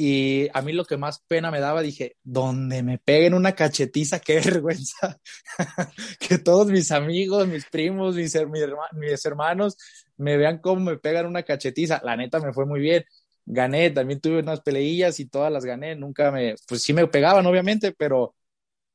[0.00, 4.20] y a mí lo que más pena me daba, dije, donde me peguen una cachetiza,
[4.20, 5.18] qué vergüenza.
[6.20, 8.38] que todos mis amigos, mis primos, mis,
[8.92, 9.76] mis, hermanos
[10.16, 12.00] me vean cómo me pegan una cachetiza.
[12.04, 13.04] La neta me fue muy bien.
[13.44, 15.96] Gané, también tuve unas peleillas y todas las gané.
[15.96, 18.36] Nunca me, pues sí me pegaban, obviamente, pero,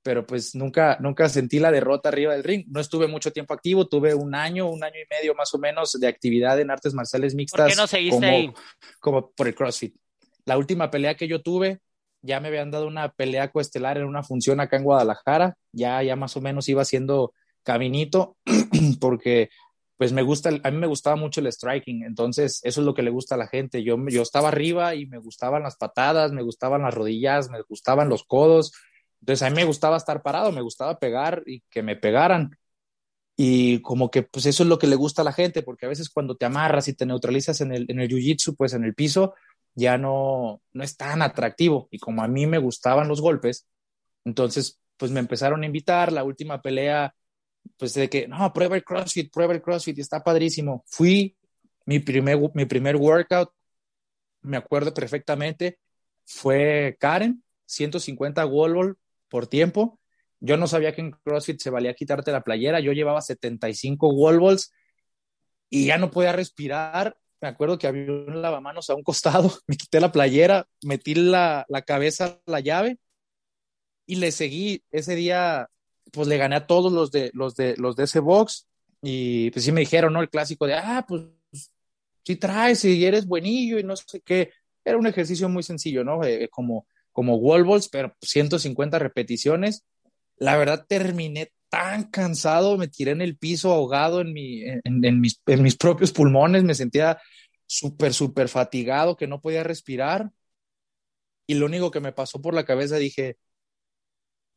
[0.04, 2.64] pero pues nunca, nunca sentí la derrota arriba del ring.
[2.70, 6.00] No estuve mucho tiempo activo, tuve un año, un año y medio más o menos
[6.00, 7.60] de actividad en artes marciales mixtas.
[7.60, 8.54] ¿Por qué no seguiste como, ahí?
[9.02, 9.98] Como por el CrossFit.
[10.46, 11.80] La última pelea que yo tuve,
[12.22, 16.16] ya me habían dado una pelea coestelar en una función acá en Guadalajara, ya, ya
[16.16, 18.38] más o menos iba haciendo caminito,
[19.00, 19.50] porque
[19.98, 23.04] pues me gusta, a mí me gustaba mucho el striking, entonces eso es lo que
[23.04, 23.84] le gusta a la gente.
[23.84, 28.10] Yo, yo estaba arriba y me gustaban las patadas, me gustaban las rodillas, me gustaban
[28.10, 28.74] los codos,
[29.22, 32.58] entonces a mí me gustaba estar parado, me gustaba pegar y que me pegaran.
[33.38, 35.90] Y como que pues eso es lo que le gusta a la gente, porque a
[35.90, 38.94] veces cuando te amarras y te neutralizas en el, en el jiu-jitsu, pues en el
[38.94, 39.34] piso,
[39.76, 41.88] ya no, no es tan atractivo.
[41.92, 43.68] Y como a mí me gustaban los golpes,
[44.26, 46.12] entonces pues me empezaron a invitar.
[46.12, 47.16] La última pelea,
[47.78, 50.84] pues de que, no, prueba el CrossFit, prueba el CrossFit, está padrísimo.
[50.88, 51.36] Fui,
[51.86, 53.52] mi primer, mi primer workout,
[54.42, 55.80] me acuerdo perfectamente,
[56.26, 58.98] fue Karen, 150 wall
[59.30, 60.00] por tiempo.
[60.40, 62.80] Yo no sabía que en CrossFit se valía quitarte la playera.
[62.82, 64.74] Yo llevaba 75 wall balls
[65.70, 69.76] y ya no podía respirar me acuerdo que había un lavamanos a un costado, me
[69.76, 73.00] quité la playera, metí la, la cabeza la llave
[74.06, 74.82] y le seguí.
[74.92, 75.68] Ese día,
[76.14, 78.66] pues le gané a todos los de, los de, los de ese box
[79.02, 80.22] y pues sí me dijeron, ¿no?
[80.22, 81.24] El clásico de, ah, pues
[82.26, 84.52] si traes y eres buenillo y no sé qué.
[84.86, 86.24] Era un ejercicio muy sencillo, ¿no?
[86.24, 89.84] Eh, como, como wall balls, pero 150 repeticiones.
[90.38, 95.42] La verdad terminé tan cansado, me tiré en el piso ahogado en, mi, en, mis,
[95.48, 97.20] en mis propios pulmones, me sentía
[97.66, 100.30] súper, súper fatigado, que no podía respirar.
[101.48, 103.38] Y lo único que me pasó por la cabeza dije,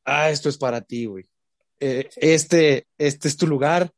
[0.04, 1.26] ah, esto es para ti, güey.
[1.80, 3.90] Eh, este, este es tu lugar.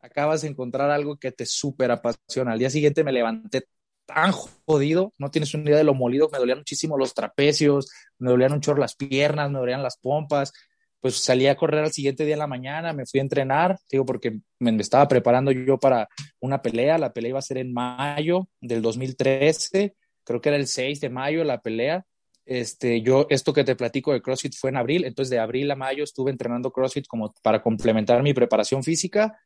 [0.00, 2.52] Acabas de encontrar algo que te súper apasiona.
[2.52, 3.68] Al día siguiente me levanté
[4.06, 8.30] tan jodido, no tienes una idea de lo molido, me dolían muchísimo los trapecios, me
[8.30, 10.52] dolían un chorro las piernas, me dolían las pompas,
[11.00, 14.04] pues salí a correr al siguiente día en la mañana, me fui a entrenar, digo,
[14.04, 16.08] porque me estaba preparando yo para
[16.40, 20.66] una pelea, la pelea iba a ser en mayo del 2013, creo que era el
[20.66, 22.04] 6 de mayo la pelea,
[22.46, 25.76] este, yo, esto que te platico de CrossFit fue en abril, entonces de abril a
[25.76, 29.36] mayo estuve entrenando CrossFit como para complementar mi preparación física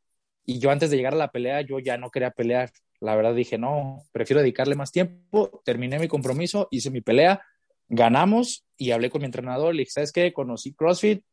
[0.44, 3.34] y yo antes de llegar a la pelea, yo ya no quería pelear, la verdad
[3.34, 7.40] dije, no, prefiero dedicarle más tiempo, terminé mi compromiso, hice mi pelea,
[7.88, 10.32] ganamos y hablé con mi entrenador, le dije, ¿sabes qué?
[10.32, 11.24] Conocí CrossFit,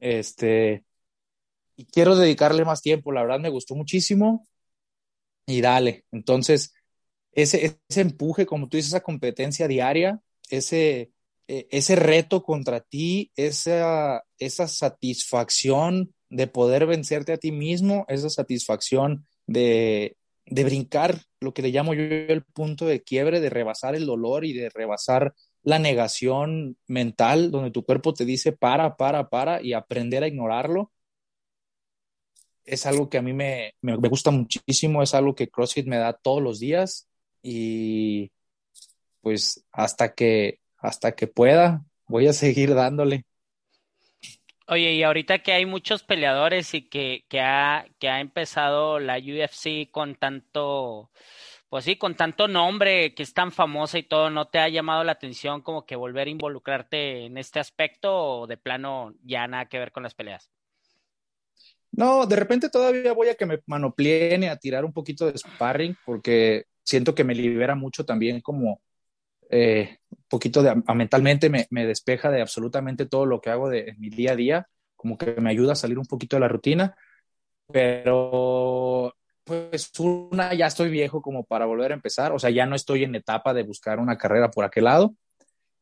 [0.00, 0.84] este,
[1.76, 4.46] y quiero dedicarle más tiempo, la verdad me gustó muchísimo
[5.46, 6.04] y dale.
[6.12, 6.74] Entonces,
[7.32, 11.12] ese, ese empuje, como tú dices, esa competencia diaria, ese,
[11.46, 18.28] e, ese reto contra ti, esa, esa satisfacción de poder vencerte a ti mismo, esa
[18.28, 23.94] satisfacción de, de brincar lo que le llamo yo el punto de quiebre, de rebasar
[23.94, 29.28] el dolor y de rebasar la negación mental, donde tu cuerpo te dice para, para,
[29.28, 30.92] para y aprender a ignorarlo,
[32.64, 36.12] es algo que a mí me, me, gusta muchísimo, es algo que CrossFit me da
[36.12, 37.08] todos los días
[37.42, 38.30] y
[39.20, 43.24] pues hasta que, hasta que pueda, voy a seguir dándole.
[44.66, 49.16] Oye, y ahorita que hay muchos peleadores y que, que, ha, que ha empezado la
[49.16, 51.10] UFC con tanto,
[51.68, 55.04] pues sí, con tanto nombre que es tan famosa y todo, ¿no te ha llamado
[55.04, 59.66] la atención como que volver a involucrarte en este aspecto o de plano ya nada
[59.66, 60.50] que ver con las peleas?
[61.90, 65.36] No, de repente todavía voy a que me manopleen y a tirar un poquito de
[65.36, 68.80] sparring porque siento que me libera mucho también como
[69.50, 74.00] eh, un poquito de, mentalmente me, despeja de absolutamente todo lo que hago de, en
[74.00, 76.96] mi día a día, como que me ayuda a salir un poquito de la rutina,
[77.70, 79.14] pero
[79.48, 83.04] pues una, ya estoy viejo como para volver a empezar, o sea, ya no estoy
[83.04, 85.14] en etapa de buscar una carrera por aquel lado.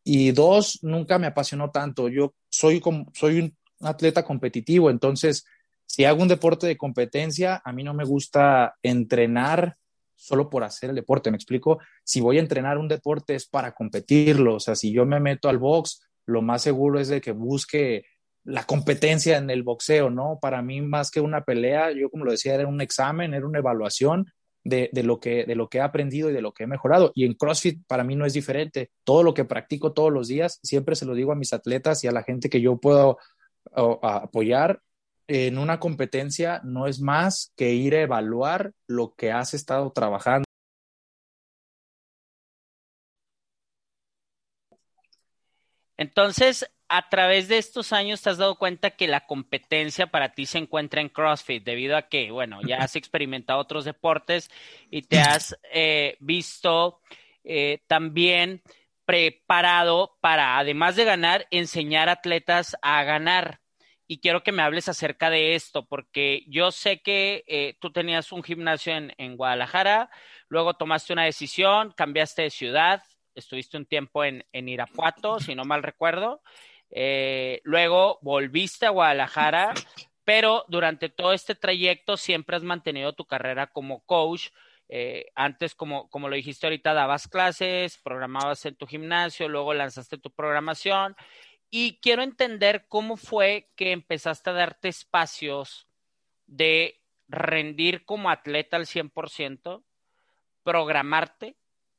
[0.05, 2.09] Y dos, nunca me apasionó tanto.
[2.09, 5.45] Yo soy, como, soy un atleta competitivo, entonces,
[5.85, 9.77] si hago un deporte de competencia, a mí no me gusta entrenar
[10.15, 11.79] solo por hacer el deporte, me explico.
[12.05, 15.49] Si voy a entrenar un deporte es para competirlo, o sea, si yo me meto
[15.49, 18.07] al box, lo más seguro es de que busque
[18.47, 20.39] la competencia en el boxeo, ¿no?
[20.41, 23.59] Para mí, más que una pelea, yo como lo decía, era un examen, era una
[23.59, 24.27] evaluación
[24.63, 27.13] de, de, lo que, de lo que he aprendido y de lo que he mejorado.
[27.15, 28.91] Y en CrossFit para mí no es diferente.
[29.05, 32.07] Todo lo que practico todos los días, siempre se lo digo a mis atletas y
[32.07, 33.19] a la gente que yo puedo
[33.75, 34.81] apoyar
[35.29, 40.46] en una competencia, no es más que ir a evaluar lo que has estado trabajando.
[45.97, 50.47] Entonces, a través de estos años te has dado cuenta que la competencia para ti
[50.47, 54.51] se encuentra en CrossFit, debido a que, bueno, ya has experimentado otros deportes
[54.91, 57.01] y te has eh, visto
[57.45, 58.63] eh, también
[59.05, 63.61] preparado para, además de ganar, enseñar atletas a ganar.
[64.09, 68.31] Y quiero que me hables acerca de esto, porque yo sé que eh, tú tenías
[68.31, 70.11] un gimnasio en, en Guadalajara,
[70.49, 73.03] luego tomaste una decisión, cambiaste de ciudad,
[73.37, 76.43] estuviste un tiempo en, en Irapuato, si no mal recuerdo,
[76.91, 79.75] eh, luego volviste a Guadalajara,
[80.25, 84.49] pero durante todo este trayecto siempre has mantenido tu carrera como coach.
[84.89, 90.19] Eh, antes, como, como lo dijiste ahorita, dabas clases, programabas en tu gimnasio, luego lanzaste
[90.19, 91.17] tu programación.
[91.71, 95.89] Y quiero entender cómo fue que empezaste a darte espacios
[96.47, 99.83] de rendir como atleta al 100%,
[100.63, 101.57] programarte,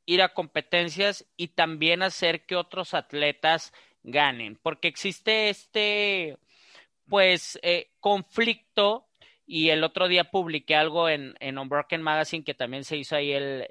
[0.07, 6.37] ir a competencias y también hacer que otros atletas ganen, porque existe este,
[7.07, 9.05] pues, eh, conflicto
[9.45, 13.31] y el otro día publiqué algo en, en Unbroken Magazine que también se hizo ahí
[13.31, 13.65] el,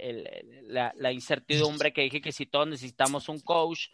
[0.68, 3.88] la, incertidumbre que dije que si todos necesitamos un coach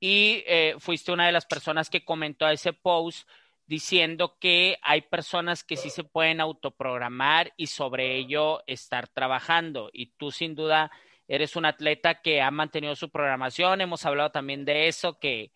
[0.00, 3.28] y eh, fuiste una de las personas que comentó a ese post
[3.66, 9.90] diciendo que hay personas que sí se pueden autoprogramar y sobre ello estar trabajando.
[9.92, 10.90] Y tú sin duda
[11.28, 13.80] eres un atleta que ha mantenido su programación.
[13.80, 15.52] Hemos hablado también de eso, que,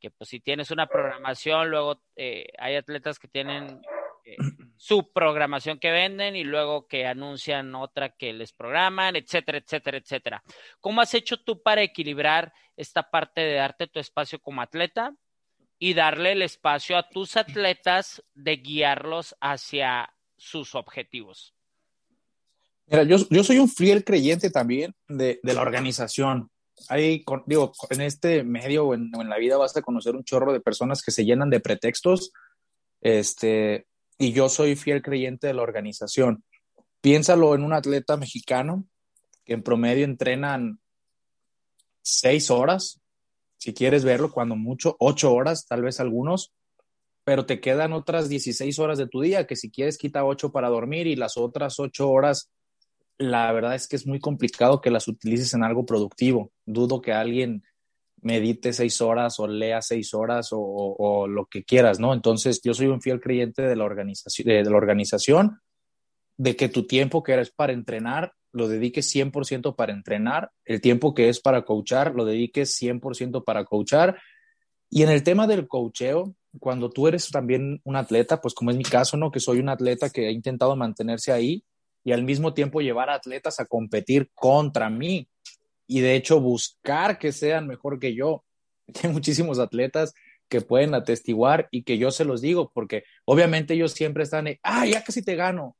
[0.00, 3.80] que pues si tienes una programación, luego eh, hay atletas que tienen
[4.24, 4.36] eh,
[4.76, 10.42] su programación que venden y luego que anuncian otra que les programan, etcétera, etcétera, etcétera.
[10.80, 15.14] ¿Cómo has hecho tú para equilibrar esta parte de darte tu espacio como atleta
[15.78, 21.54] y darle el espacio a tus atletas de guiarlos hacia sus objetivos?
[22.90, 26.50] Mira, yo, yo soy un fiel creyente también de, de la organización.
[26.88, 30.52] Hay, digo, en este medio o en, en, la vida vas a conocer un chorro
[30.52, 32.32] de personas que se llenan de pretextos,
[33.00, 33.86] este,
[34.18, 36.42] y yo soy fiel creyente de la organización.
[37.00, 38.84] Piénsalo en un atleta mexicano
[39.44, 40.80] que en promedio entrenan
[42.02, 43.00] seis horas,
[43.56, 46.52] si quieres verlo, cuando mucho, ocho horas, tal vez algunos,
[47.22, 50.68] pero te quedan otras 16 horas de tu día, que si quieres quita ocho para
[50.68, 52.50] dormir y las otras ocho horas,
[53.20, 56.52] la verdad es que es muy complicado que las utilices en algo productivo.
[56.64, 57.62] Dudo que alguien
[58.22, 62.14] medite seis horas o lea seis horas o, lo que quieras, ¿no?
[62.14, 65.60] Entonces, yo soy un fiel creyente de la organización, de, de la organización,
[66.38, 71.14] de que tu tiempo que eres para entrenar lo dediques 100% para entrenar, el tiempo
[71.14, 74.18] que es para coachar, lo dediques 100% para coachar.
[74.88, 78.76] Y en el tema del coacheo, cuando tú eres también un atleta, pues como es
[78.76, 79.30] mi caso, ¿no?
[79.30, 81.64] Que soy un atleta que ha intentado mantenerse ahí
[82.04, 85.28] y al mismo tiempo llevar a atletas a competir contra mí
[85.86, 88.44] y de hecho buscar que sean mejor que yo.
[89.02, 90.14] Hay muchísimos atletas
[90.48, 94.84] que pueden atestiguar y que yo se los digo, porque obviamente ellos siempre están, ah,
[94.84, 95.76] ya casi te gano,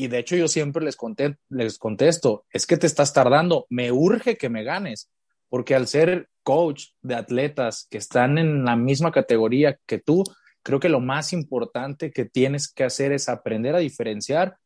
[0.00, 3.90] y de hecho yo siempre les, conté, les contesto, es que te estás tardando, me
[3.90, 5.10] urge que me ganes,
[5.48, 10.22] porque al ser coach de atletas que están en la misma categoría que tú,
[10.62, 14.56] creo que lo más importante que tienes que hacer es aprender a diferenciar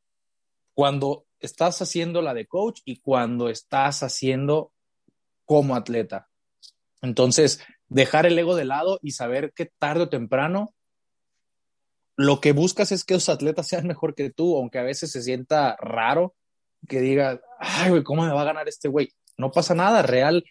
[0.74, 4.72] cuando estás haciendo la de coach y cuando estás haciendo
[5.44, 6.28] como atleta.
[7.02, 10.74] Entonces, dejar el ego de lado y saber que tarde o temprano
[12.16, 15.22] lo que buscas es que los atletas sean mejor que tú, aunque a veces se
[15.22, 16.34] sienta raro
[16.88, 19.12] que diga, ay, güey, ¿cómo me va a ganar este güey?
[19.36, 20.44] No pasa nada, real.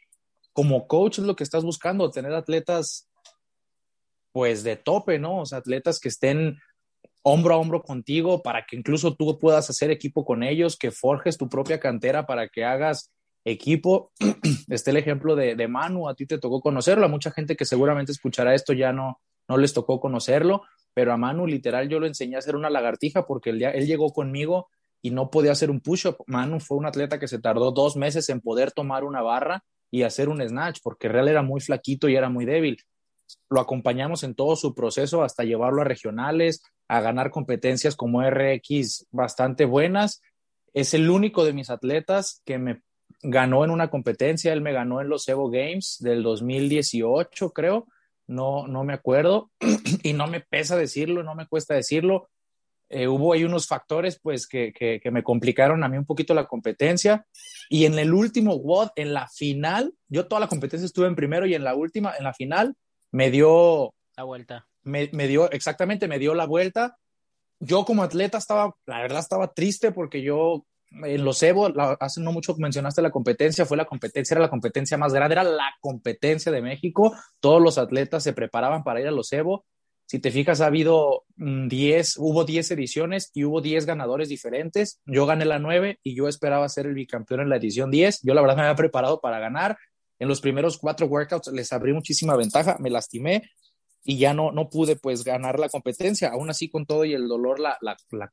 [0.53, 3.09] Como coach es lo que estás buscando, tener atletas,
[4.31, 5.41] pues de tope, ¿no?
[5.41, 6.57] O sea, atletas que estén
[7.23, 11.37] hombro a hombro contigo para que incluso tú puedas hacer equipo con ellos, que forjes
[11.37, 13.11] tu propia cantera para que hagas
[13.45, 14.11] equipo.
[14.69, 17.65] Este el ejemplo de, de Manu, a ti te tocó conocerlo, a mucha gente que
[17.65, 20.63] seguramente escuchará esto ya no, no les tocó conocerlo,
[20.93, 24.11] pero a Manu literal yo lo enseñé a hacer una lagartija porque él, él llegó
[24.11, 24.69] conmigo
[25.01, 26.17] y no podía hacer un push-up.
[26.27, 30.03] Manu fue un atleta que se tardó dos meses en poder tomar una barra y
[30.03, 32.77] hacer un snatch porque real era muy flaquito y era muy débil.
[33.49, 39.07] Lo acompañamos en todo su proceso hasta llevarlo a regionales, a ganar competencias como RX
[39.11, 40.21] bastante buenas.
[40.73, 42.81] Es el único de mis atletas que me
[43.21, 44.53] ganó en una competencia.
[44.53, 47.87] Él me ganó en los Evo Games del 2018, creo
[48.31, 49.51] no, no me acuerdo
[50.03, 52.29] y no me pesa decirlo, no me cuesta decirlo.
[52.89, 56.33] Eh, hubo ahí unos factores pues que, que, que, me complicaron a mí un poquito
[56.33, 57.25] la competencia
[57.69, 61.45] y en el último WOD, en la final, yo toda la competencia estuve en primero
[61.45, 62.75] y en la última, en la final,
[63.11, 64.67] me dio la vuelta.
[64.83, 66.97] Me, dio, exactamente, me dio la vuelta.
[67.59, 72.21] Yo como atleta estaba, la verdad estaba triste porque yo en los Evo, la, hace
[72.21, 75.73] no mucho mencionaste la competencia, fue la competencia, era la competencia más grande, era la
[75.79, 79.65] competencia de México, todos los atletas se preparaban para ir a los Evo.
[80.05, 84.99] Si te fijas, ha habido 10, mm, hubo 10 ediciones y hubo 10 ganadores diferentes.
[85.05, 88.19] Yo gané la 9 y yo esperaba ser el bicampeón en la edición 10.
[88.21, 89.77] Yo la verdad me había preparado para ganar.
[90.19, 93.49] En los primeros cuatro workouts les abrí muchísima ventaja, me lastimé
[94.03, 96.29] y ya no, no pude pues ganar la competencia.
[96.29, 98.31] Aún así, con todo y el dolor, la, la, la,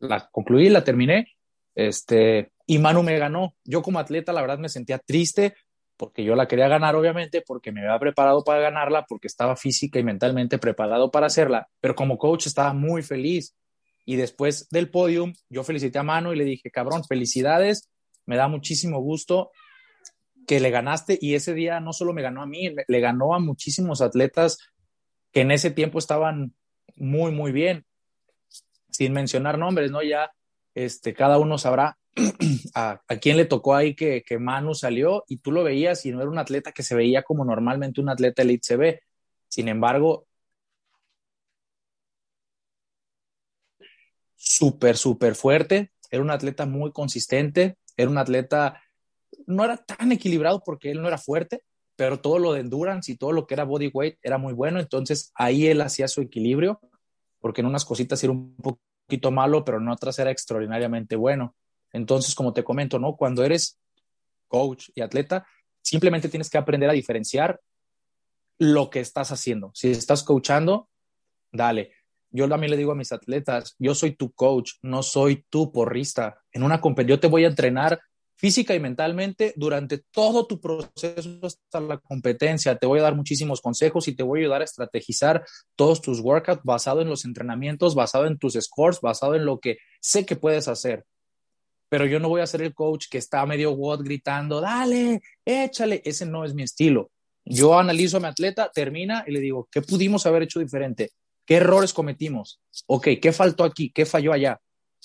[0.00, 1.28] la concluí, la terminé
[1.74, 3.54] este, y Manu me ganó.
[3.64, 5.54] Yo como atleta, la verdad, me sentía triste
[5.96, 10.00] porque yo la quería ganar, obviamente, porque me había preparado para ganarla, porque estaba física
[10.00, 13.54] y mentalmente preparado para hacerla, pero como coach estaba muy feliz.
[14.04, 17.88] Y después del podium, yo felicité a Manu y le dije, cabrón, felicidades,
[18.26, 19.52] me da muchísimo gusto
[20.44, 23.38] que le ganaste y ese día no solo me ganó a mí, le ganó a
[23.38, 24.58] muchísimos atletas
[25.32, 26.54] que en ese tiempo estaban
[26.96, 27.84] muy, muy bien,
[28.90, 30.02] sin mencionar nombres, ¿no?
[30.02, 30.30] Ya
[30.74, 31.98] este, cada uno sabrá
[32.74, 36.20] a, quién le tocó ahí que, que, Manu salió y tú lo veías y no
[36.20, 39.00] era un atleta que se veía como normalmente un atleta elite se ve.
[39.48, 40.26] Sin embargo,
[44.36, 48.82] súper, súper fuerte, era un atleta muy consistente, era un atleta,
[49.46, 51.64] no era tan equilibrado porque él no era fuerte,
[52.02, 54.80] pero todo lo de endurance y todo lo que era body weight era muy bueno,
[54.80, 56.80] entonces ahí él hacía su equilibrio,
[57.38, 61.54] porque en unas cositas era un poquito malo, pero en otras era extraordinariamente bueno.
[61.92, 63.14] Entonces, como te comento, ¿no?
[63.14, 63.78] Cuando eres
[64.48, 65.46] coach y atleta,
[65.80, 67.60] simplemente tienes que aprender a diferenciar
[68.58, 69.70] lo que estás haciendo.
[69.72, 70.88] Si estás coachando,
[71.52, 71.92] dale.
[72.30, 76.42] Yo también le digo a mis atletas, yo soy tu coach, no soy tu porrista.
[76.50, 78.00] En una competición, yo te voy a entrenar
[78.42, 82.76] física y mentalmente durante todo tu proceso hasta la competencia.
[82.76, 86.18] Te voy a dar muchísimos consejos y te voy a ayudar a estrategizar todos tus
[86.18, 90.34] workouts basado en los entrenamientos, basado en tus scores, basado en lo que sé que
[90.34, 91.04] puedes hacer.
[91.88, 96.02] Pero yo no voy a ser el coach que está medio what gritando, dale, échale.
[96.04, 97.12] Ese no es mi estilo.
[97.44, 101.12] Yo analizo a mi atleta, termina y le digo, ¿qué pudimos haber hecho diferente?
[101.46, 102.60] ¿Qué errores cometimos?
[102.86, 103.92] Ok, ¿qué faltó aquí?
[103.92, 104.58] ¿Qué falló allá?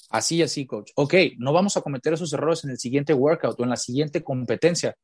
[0.09, 0.91] Así, así, coach.
[0.95, 4.23] Ok, no vamos a cometer esos errores en el siguiente workout o en la siguiente
[4.23, 4.95] competencia.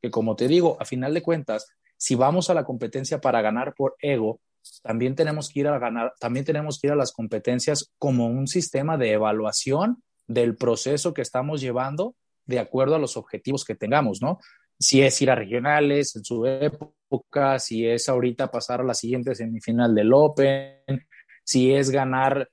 [0.00, 1.66] Que como te digo, a final de cuentas,
[1.96, 4.40] si vamos a la competencia para ganar por ego,
[4.82, 8.46] también tenemos que ir a ganar, también tenemos que ir a las competencias como un
[8.46, 12.14] sistema de evaluación del proceso que estamos llevando
[12.44, 14.38] de acuerdo a los objetivos que tengamos, ¿no?
[14.78, 19.34] Si es ir a regionales en su época, si es ahorita pasar a la siguiente
[19.34, 21.06] semifinal del Open,
[21.44, 22.48] si es ganar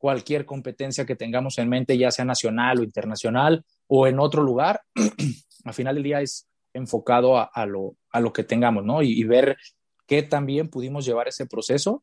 [0.00, 4.80] cualquier competencia que tengamos en mente, ya sea nacional o internacional o en otro lugar,
[5.64, 9.02] al final del día es enfocado a, lo, a lo, que tengamos, ¿no?
[9.02, 9.58] Y, ver
[10.06, 12.02] qué también pudimos llevar ese proceso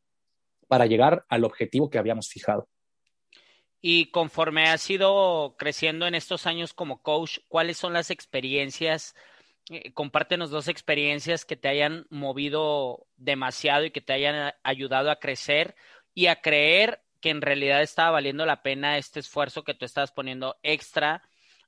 [0.68, 2.68] para llegar al objetivo que habíamos fijado.
[3.82, 9.16] Y conforme has ido creciendo en estos años como coach, ¿cuáles son las experiencias?
[9.72, 15.20] Eh, compártenos dos experiencias que te hayan movido demasiado y que te hayan ayudado a
[15.20, 15.76] crecer
[16.14, 20.14] y a creer que en realidad estaba valiendo la pena este esfuerzo que tú estabas
[20.14, 21.22] poniendo extra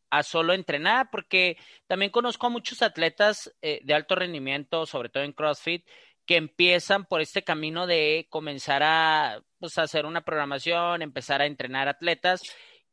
[0.09, 5.23] a solo entrenar, porque también conozco a muchos atletas eh, de alto rendimiento, sobre todo
[5.23, 5.85] en CrossFit,
[6.25, 11.89] que empiezan por este camino de comenzar a pues, hacer una programación, empezar a entrenar
[11.89, 12.41] atletas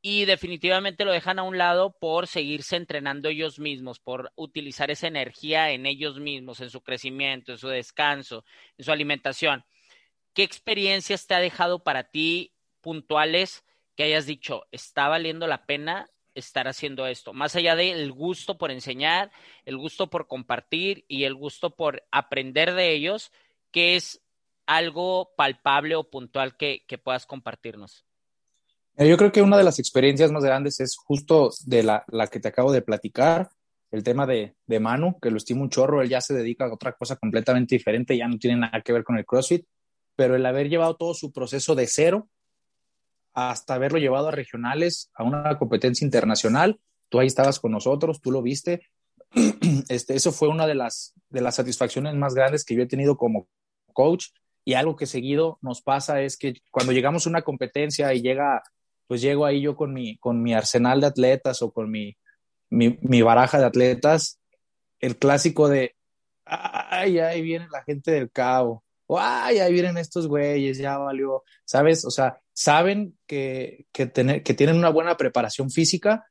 [0.02, 5.06] y definitivamente lo dejan a un lado por seguirse entrenando ellos mismos, por utilizar esa
[5.06, 8.44] energía en ellos mismos, en su crecimiento, en su descanso,
[8.76, 9.64] en su alimentación.
[10.34, 12.55] ¿Qué experiencias te ha dejado para ti
[12.86, 13.64] puntuales
[13.96, 17.32] que hayas dicho, está valiendo la pena estar haciendo esto?
[17.32, 19.32] Más allá del gusto por enseñar,
[19.64, 23.32] el gusto por compartir y el gusto por aprender de ellos,
[23.72, 24.22] ¿qué es
[24.66, 28.04] algo palpable o puntual que, puedas compartirnos?
[28.96, 32.46] Yo creo que una de las experiencias más grandes es justo de la, que te
[32.46, 33.50] acabo de platicar,
[33.90, 36.72] el tema de, de, Manu, que lo estimo un chorro, él ya se dedica a
[36.72, 39.66] otra cosa completamente diferente, ya no tiene nada que ver con el CrossFit,
[40.14, 42.28] pero el haber llevado todo su proceso de cero
[43.36, 46.80] hasta haberlo llevado a regionales, a una competencia internacional,
[47.10, 48.88] tú ahí estabas con nosotros, tú lo viste,
[49.90, 53.18] este, eso fue una de las, de las satisfacciones más grandes que yo he tenido
[53.18, 53.46] como
[53.92, 54.28] coach.
[54.64, 58.62] Y algo que seguido nos pasa es que cuando llegamos a una competencia y llega,
[59.06, 62.16] pues llego ahí yo con mi, con mi arsenal de atletas o con mi,
[62.70, 64.40] mi, mi baraja de atletas,
[64.98, 65.94] el clásico de,
[66.46, 72.02] ay, ahí viene la gente del cabo, ay, ahí vienen estos güeyes, ya valió, ¿sabes?
[72.06, 76.24] O sea, saben que, que, que tienen una buena preparación física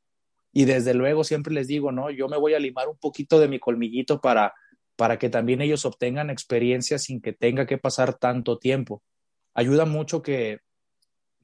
[0.51, 2.09] y desde luego siempre les digo, ¿no?
[2.09, 4.51] Yo me voy a limar un poquito de mi colmillito para,
[4.95, 9.03] para que también ellos obtengan experiencia sin que tenga que pasar tanto tiempo.
[9.53, 10.61] Ayuda mucho que,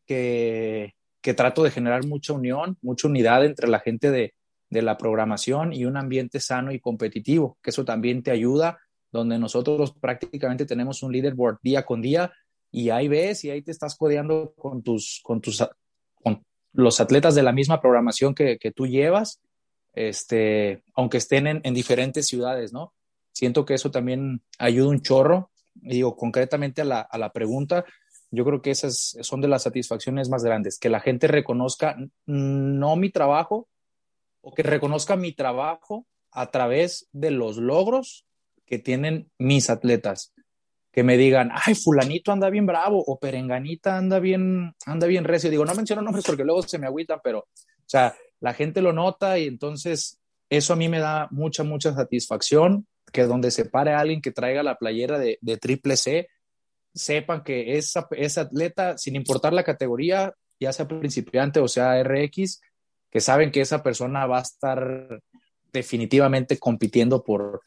[0.07, 4.34] que, que trato de generar mucha unión, mucha unidad entre la gente de,
[4.71, 8.79] de la programación y un ambiente sano y competitivo, que eso también te ayuda
[9.11, 12.32] donde nosotros prácticamente tenemos un leaderboard día con día
[12.72, 15.63] y ahí ves y ahí te estás codeando con tus, con tus,
[16.24, 16.43] con
[16.74, 19.41] los atletas de la misma programación que, que tú llevas,
[19.93, 22.93] este, aunque estén en, en, diferentes ciudades, ¿no?
[23.34, 25.51] Siento que eso también ayuda un chorro.
[25.82, 27.86] Y digo, concretamente a la, a la pregunta,
[28.30, 32.95] yo creo que esas son de las satisfacciones más grandes, que la gente reconozca no
[32.95, 33.67] mi trabajo
[34.41, 38.26] o que reconozca mi trabajo a través de los logros
[38.65, 40.34] que tienen mis atletas.
[40.91, 45.49] Que me digan, ay, fulanito anda bien bravo o perenganita anda bien, anda bien recio.
[45.49, 48.91] Digo, no menciono nombres porque luego se me agüitan, pero, o sea, la gente lo
[48.91, 50.19] nota y entonces
[50.49, 54.63] eso a mí me da mucha, mucha satisfacción que donde se pare alguien que traiga
[54.63, 56.27] la playera de, de triple C,
[56.93, 62.61] sepan que esa, esa atleta, sin importar la categoría, ya sea principiante o sea RX,
[63.09, 65.21] que saben que esa persona va a estar
[65.73, 67.63] definitivamente compitiendo por,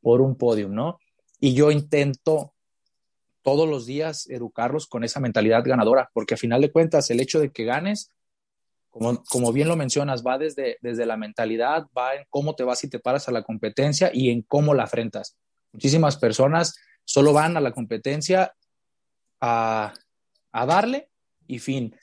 [0.00, 0.98] por un podium, ¿no?
[1.40, 2.54] Y yo intento
[3.46, 7.38] todos los días educarlos con esa mentalidad ganadora, porque a final de cuentas el hecho
[7.38, 8.10] de que ganes
[8.90, 12.82] como, como bien lo mencionas, va desde, desde la mentalidad, va en cómo te vas
[12.82, 15.36] y te paras a la competencia y en cómo la afrentas.
[15.70, 18.52] Muchísimas personas solo van a la competencia
[19.40, 19.94] a,
[20.50, 21.08] a darle
[21.46, 21.94] y fin.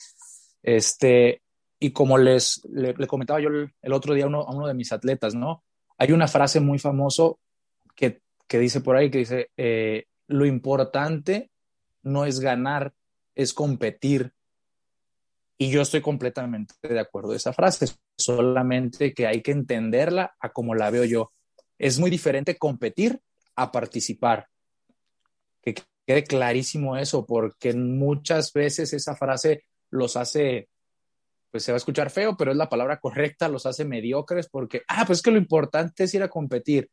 [0.61, 1.41] Este,
[1.77, 4.93] y como les le, comentaba yo el, otro día a uno, a uno, de mis
[4.93, 5.65] atletas, ¿no?
[5.97, 7.41] Hay una frase muy famoso
[7.97, 11.51] que, que dice por ahí, que dice, eh, lo importante
[12.01, 12.93] no es ganar,
[13.35, 14.33] es competir.
[15.59, 17.85] Y yo estoy completamente de acuerdo con esa frase,
[18.17, 21.31] solamente que hay que entenderla a como la veo yo.
[21.77, 23.21] Es muy diferente competir
[23.55, 24.47] a participar.
[25.61, 25.75] Que
[26.05, 30.67] quede clarísimo eso, porque muchas veces esa frase los hace,
[31.51, 34.81] pues se va a escuchar feo, pero es la palabra correcta, los hace mediocres porque,
[34.87, 36.89] ah, pues es que lo importante es ir a competir.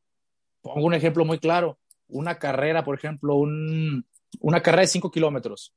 [0.61, 1.79] Pongo un ejemplo muy claro,
[2.11, 5.75] una carrera, por ejemplo, una carrera de 5 kilómetros.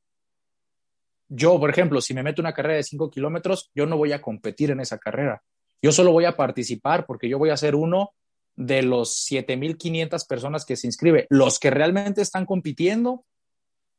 [1.30, 4.22] Yo, por ejemplo, si me meto una carrera de 5 kilómetros, yo no voy a
[4.22, 5.42] competir en esa carrera.
[5.82, 8.12] Yo solo voy a participar porque yo voy a ser uno
[8.56, 11.26] de los 7.500 personas que se inscribe.
[11.30, 13.26] Los que realmente están compitiendo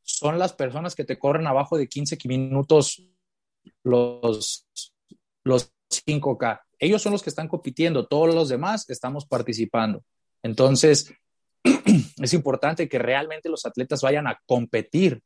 [0.03, 3.03] son las personas que te corren abajo de 15 minutos
[3.83, 4.67] los,
[5.43, 6.61] los 5K.
[6.79, 10.05] Ellos son los que están compitiendo, todos los demás estamos participando.
[10.43, 11.13] Entonces,
[12.23, 15.23] es importante que realmente los atletas vayan a competir,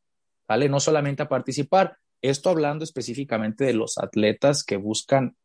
[0.46, 0.68] ¿vale?
[0.68, 1.96] No solamente a participar.
[2.20, 5.36] Esto hablando específicamente de los atletas que buscan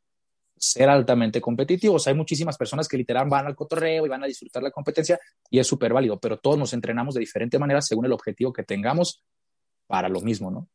[0.55, 2.07] ser altamente competitivos.
[2.07, 5.19] Hay muchísimas personas que literal van al cotorreo y van a disfrutar la competencia
[5.49, 8.63] y es súper válido, pero todos nos entrenamos de diferente manera según el objetivo que
[8.63, 9.23] tengamos
[9.87, 10.69] para lo mismo, ¿no?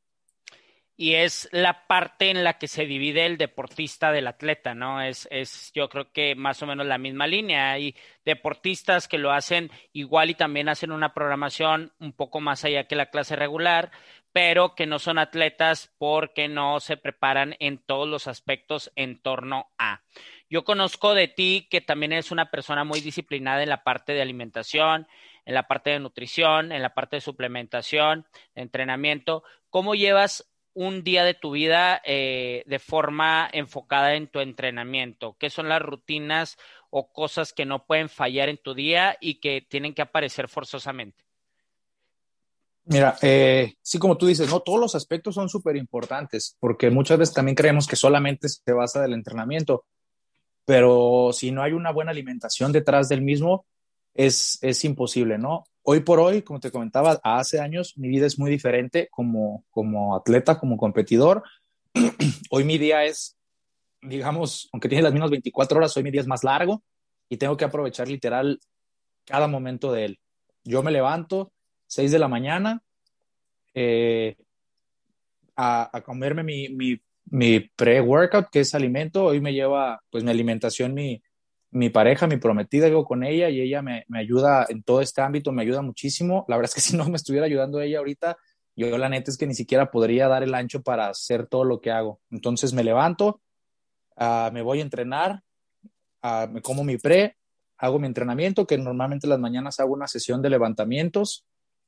[1.01, 5.01] Y es la parte en la que se divide el deportista del atleta, ¿no?
[5.01, 7.71] Es, es yo creo que más o menos la misma línea.
[7.71, 7.95] Hay
[8.25, 12.97] deportistas que lo hacen igual y también hacen una programación un poco más allá que
[12.97, 13.93] la clase regular,
[14.33, 19.71] pero que no son atletas porque no se preparan en todos los aspectos en torno
[19.79, 20.03] a.
[20.51, 24.23] Yo conozco de ti que también eres una persona muy disciplinada en la parte de
[24.23, 25.07] alimentación,
[25.45, 28.27] en la parte de nutrición, en la parte de suplementación,
[28.57, 29.45] de entrenamiento.
[29.71, 30.45] ¿Cómo llevas
[30.79, 35.37] un día de tu vida eh, de forma enfocada en tu entrenamiento?
[35.37, 36.57] ¿Qué son las rutinas
[36.91, 41.25] o cosas que no pueden fallar en tu día y que tienen que aparecer forzosamente?
[42.85, 47.19] Mira, eh, sí, como tú dices, no todos los aspectos son súper importantes, porque muchas
[47.19, 49.85] veces también creemos que solamente se basa del entrenamiento,
[50.65, 53.67] pero si no hay una buena alimentación detrás del mismo,
[54.19, 55.65] es, es imposible, ¿no?
[55.85, 60.17] Hoy por hoy, como te comentaba, hace años mi vida es muy diferente como, como
[60.17, 61.45] atleta, como competidor.
[62.51, 63.39] hoy mi día es,
[64.03, 66.83] digamos, aunque tiene las mismas 24 horas, hoy mi día es más largo
[67.29, 68.59] y tengo que aprovechar literal
[69.25, 70.19] cada momento de él.
[70.65, 71.53] Yo me levanto
[71.87, 72.83] 6 de la mañana
[73.73, 74.35] eh,
[75.55, 79.27] a, a, comerme mi, mi, mi pre-workout, que es alimento.
[79.27, 81.23] Hoy me lleva, pues, mi alimentación, mi,
[81.71, 85.53] mi pareja, mi prometida, vivo con ella y ella me, ayuda en todo este ámbito,
[85.53, 86.45] me ayuda muchísimo.
[86.49, 88.39] La verdad es que si no me estuviera ayudando ella ahorita,
[88.77, 91.81] yo la neta es que ni siquiera podría dar el ancho para hacer todo lo
[91.81, 92.21] que hago.
[92.31, 93.41] Entonces me levanto,
[94.17, 95.43] ah, me voy a entrenar,
[96.23, 97.37] ah, me como mi pre,
[97.77, 101.45] hago mi entrenamiento, que normalmente las mañanas hago una sesión de levantamientos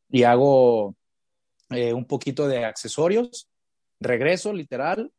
[0.09, 0.97] y hago
[1.71, 3.49] eh, un poquito de accesorios.
[4.01, 5.13] Regreso, literal,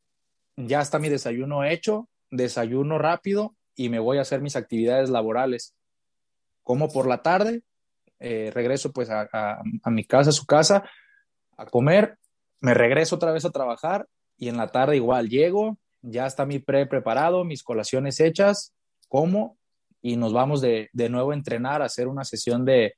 [0.58, 5.76] ya está mi desayuno hecho, desayuno rápido, y me voy a hacer mis actividades laborales.
[6.62, 7.64] Como por la tarde,
[8.20, 9.28] eh, regreso pues a,
[9.86, 10.84] mi casa, a su casa,
[11.58, 12.20] a comer,
[12.60, 14.08] me regreso otra vez a trabajar
[14.38, 18.76] y en la tarde igual llego, ya está mi pre preparado, mis colaciones hechas,
[19.08, 19.58] como
[20.00, 22.94] y nos vamos de, de nuevo a entrenar, a hacer una sesión de,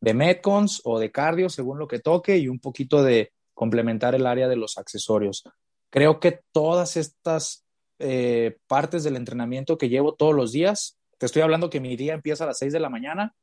[0.00, 4.26] de Metcons o de cardio, según lo que toque, y un poquito de complementar el
[4.26, 5.44] área de los accesorios.
[5.88, 7.65] Creo que todas estas
[7.98, 10.98] eh, partes del entrenamiento que llevo todos los días.
[11.18, 13.34] Te estoy hablando que mi día empieza a las 6 de la mañana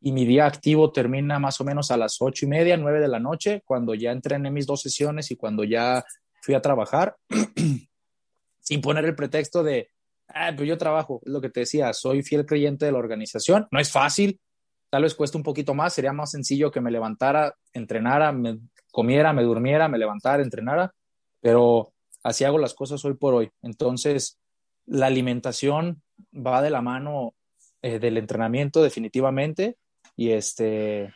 [0.00, 3.08] y mi día activo termina más o menos a las ocho y media, 9 de
[3.08, 6.04] la noche, cuando ya entrené mis dos sesiones y cuando ya
[6.42, 7.16] fui a trabajar,
[8.60, 9.88] sin poner el pretexto de,
[10.28, 13.66] ah, pues yo trabajo, es lo que te decía, soy fiel creyente de la organización.
[13.70, 14.38] No es fácil,
[14.90, 18.58] tal vez cuesta un poquito más, sería más sencillo que me levantara, entrenara, me
[18.92, 20.92] comiera, me durmiera, me levantara, entrenara,
[21.40, 21.92] pero
[22.26, 23.50] así hago las cosas hoy por hoy.
[23.62, 24.38] Entonces,
[24.84, 26.02] la alimentación
[26.34, 27.34] va de la mano
[27.82, 29.76] eh, del entrenamiento definitivamente
[30.16, 31.14] y este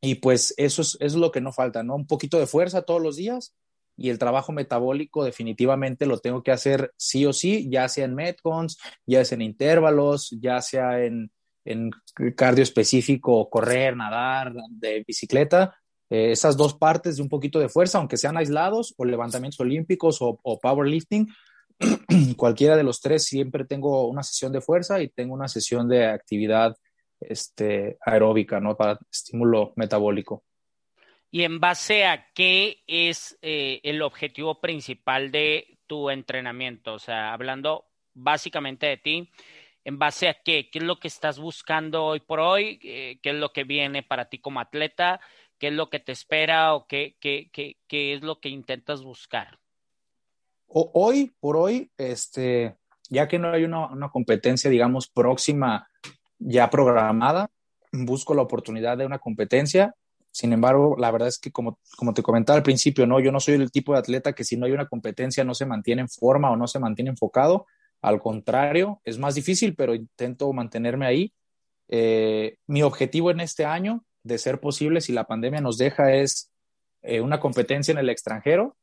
[0.00, 1.96] y pues eso es, es, lo que no falta, ¿no?
[1.96, 3.56] Un poquito de fuerza todos los días
[3.96, 8.14] y el trabajo metabólico definitivamente lo tengo que hacer sí o sí, ya sea en
[8.14, 11.32] metcons, ya sea en intervalos, ya sea en,
[11.64, 11.90] en
[12.36, 15.76] cardio específico, correr, nadar, de bicicleta,
[16.10, 20.18] eh, esas dos partes de un poquito de fuerza, aunque sean aislados o levantamientos olímpicos
[20.20, 21.28] o, powerlifting,
[22.36, 26.06] cualquiera de los tres siempre tengo una sesión de fuerza y tengo una sesión de
[26.06, 26.76] actividad
[27.20, 28.76] este, aeróbica, ¿no?
[28.76, 30.44] Para estímulo metabólico.
[31.30, 36.94] ¿Y en base a qué es eh, el objetivo principal de tu entrenamiento?
[36.94, 37.84] O sea, hablando
[38.14, 39.30] básicamente de ti,
[39.84, 40.70] ¿en base a qué?
[40.70, 42.78] ¿Qué es lo que estás buscando hoy por hoy?
[42.82, 45.20] Eh, ¿Qué es lo que viene para ti como atleta?
[45.58, 49.02] ¿Qué es lo que te espera o qué, qué, qué, qué es lo que intentas
[49.02, 49.58] buscar?
[50.68, 52.76] hoy por hoy, este,
[53.08, 55.88] ya que no hay una, una, competencia, digamos, próxima
[56.38, 57.48] ya programada,
[57.92, 59.94] busco la oportunidad de una competencia.
[60.30, 63.40] Sin embargo, la verdad es que como, como te comentaba al principio, no, yo no
[63.40, 66.08] soy el tipo de atleta que si no hay una competencia no se mantiene en
[66.08, 67.66] forma o no se mantiene enfocado.
[68.02, 71.32] Al contrario, es más difícil, pero intento mantenerme ahí.
[71.88, 76.50] Eh, mi objetivo en este año, de ser posible, si la pandemia nos deja, es
[77.02, 78.76] eh, una competencia en el extranjero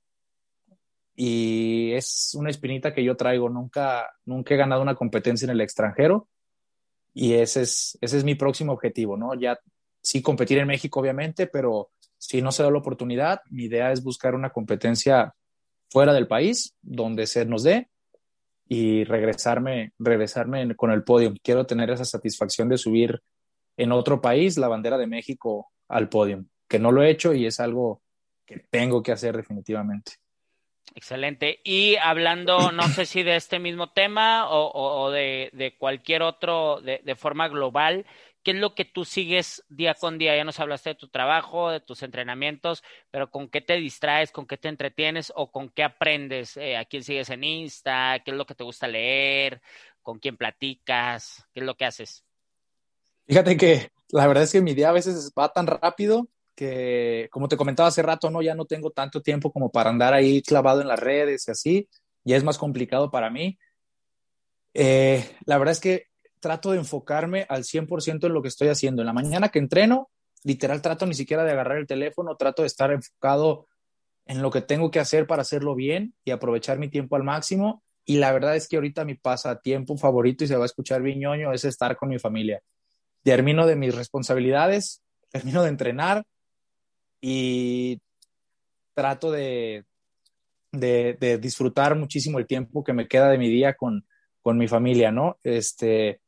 [1.16, 3.50] y es una espinita que yo traigo.
[3.50, 6.30] Nunca, nunca he ganado una competencia en el extranjero
[7.14, 9.34] y ese es, ese es mi próximo objetivo, ¿no?
[9.36, 9.60] Ya
[10.02, 14.02] sí competir en México, obviamente, pero si no se da la oportunidad, mi idea es
[14.02, 15.36] buscar una competencia
[15.90, 17.90] fuera del país, donde se nos dé
[18.68, 21.34] y regresarme, regresarme con el podio.
[21.44, 23.22] Quiero tener esa satisfacción de subir
[23.78, 27.46] en otro país la bandera de México al podio, que no lo he hecho y
[27.46, 28.02] es algo
[28.46, 30.14] que tengo que hacer definitivamente.
[30.96, 31.60] Excelente.
[31.64, 37.48] Y hablando, no sé si de este mismo tema o, de, cualquier otro de, forma
[37.48, 38.06] global,
[38.44, 40.36] ¿qué es lo que tú sigues día con día?
[40.36, 44.46] Ya nos hablaste de tu trabajo, de tus entrenamientos, pero ¿con qué te distraes, con
[44.46, 46.58] qué te entretienes o con qué aprendes?
[46.58, 48.22] Eh, ¿A quién sigues en Insta?
[48.24, 49.62] ¿Qué es lo que te gusta leer?
[50.02, 51.48] ¿Con quién platicas?
[51.54, 52.24] ¿Qué es lo que haces?
[53.28, 57.48] Fíjate que la verdad es que mi día a veces va tan rápido que, como
[57.48, 60.82] te comentaba hace rato, no, ya no tengo tanto tiempo como para andar ahí clavado
[60.82, 61.90] en las redes y así,
[62.24, 63.58] ya es más complicado para mí.
[64.74, 66.08] Eh, la verdad es que
[66.40, 69.02] trato de enfocarme al 100% en lo que estoy haciendo.
[69.02, 70.10] En la mañana que entreno,
[70.44, 73.68] literal trato ni siquiera de agarrar el teléfono, trato de estar enfocado
[74.26, 77.84] en lo que tengo que hacer para hacerlo bien y aprovechar mi tiempo al máximo.
[78.06, 81.20] Y la verdad es que ahorita mi pasatiempo favorito, y se va a escuchar bien
[81.20, 82.62] ñoño, es estar con mi familia.
[83.24, 85.02] Termino de mis responsabilidades,
[85.32, 86.26] termino de entrenar,
[87.26, 88.02] y
[88.94, 89.86] trato de,
[90.74, 94.06] de, disfrutar muchísimo el tiempo que me queda de mi día con,
[94.42, 95.38] con mi familia, ¿no?
[95.44, 96.20] Este,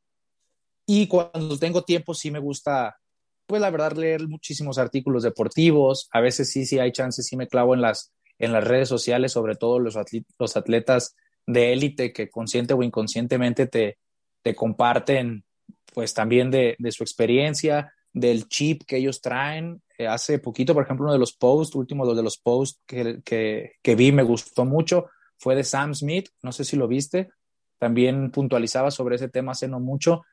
[0.86, 2.98] y cuando tengo tiempo sí me gusta,
[3.46, 7.48] pues la verdad, leer muchísimos artículos deportivos, a veces sí, sí hay chances, sí me
[7.48, 9.98] clavo en las, en las redes sociales, sobre todo los,
[10.40, 11.16] los atletas
[11.46, 13.98] de élite que consciente o inconscientemente te,
[14.42, 15.44] te comparten
[15.94, 19.82] pues también de, de, su experiencia, del chip que ellos traen.
[19.98, 23.96] Eh, hace poquito, por ejemplo, uno de los posts, último de los posts que, que,
[23.96, 25.08] vi, me gustó mucho,
[25.38, 27.30] fue de Sam Smith, no sé si lo viste,
[27.78, 30.24] también puntualizaba sobre ese tema hace no mucho,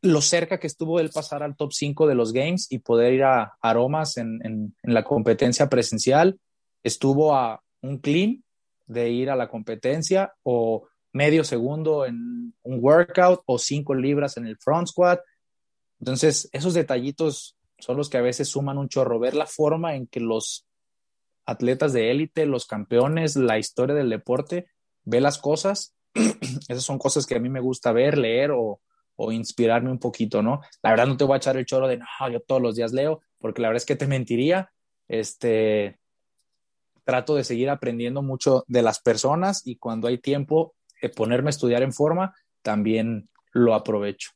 [0.00, 3.24] lo cerca que estuvo él pasar al top 5 de los games y poder ir
[3.24, 6.38] a aromas en, en, en la competencia presencial,
[6.82, 8.42] estuvo a un clean
[8.86, 14.46] de ir a la competencia o medio segundo en un workout o cinco libras en
[14.46, 15.20] el front squat
[16.04, 19.18] entonces, esos detallitos son los que a veces suman un chorro.
[19.18, 20.66] Ver la forma en que los
[21.46, 24.66] atletas de élite, los campeones, la historia del deporte,
[25.04, 25.94] ve las cosas.
[26.68, 28.80] Esas son cosas que a mí me gusta ver, leer o,
[29.16, 30.60] o inspirarme un poquito, ¿no?
[30.82, 32.92] La verdad no te voy a echar el chorro de, no, yo todos los días
[32.92, 34.70] leo, porque la verdad es que te mentiría.
[35.08, 35.98] Este,
[37.04, 40.74] trato de seguir aprendiendo mucho de las personas y cuando hay tiempo,
[41.08, 44.30] ponerme a estudiar en forma, también lo aprovecho.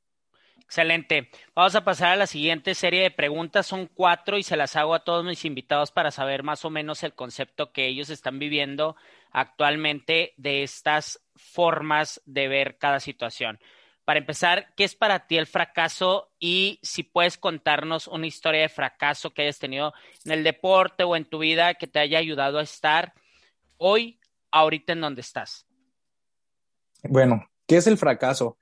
[0.68, 1.30] Excelente.
[1.54, 3.66] Vamos a pasar a la siguiente serie de preguntas.
[3.66, 7.02] Son cuatro y se las hago a todos mis invitados para saber más o menos
[7.04, 8.94] el concepto que ellos están viviendo
[9.30, 13.58] actualmente de estas formas de ver cada situación.
[14.04, 16.32] Para empezar, ¿qué es para ti el fracaso?
[16.38, 19.94] Y si puedes contarnos una historia de fracaso que hayas tenido
[20.26, 23.14] en el deporte o en tu vida que te haya ayudado a estar
[23.78, 25.67] hoy, ahorita en donde estás.
[27.02, 28.58] Bueno, ¿qué es el fracaso?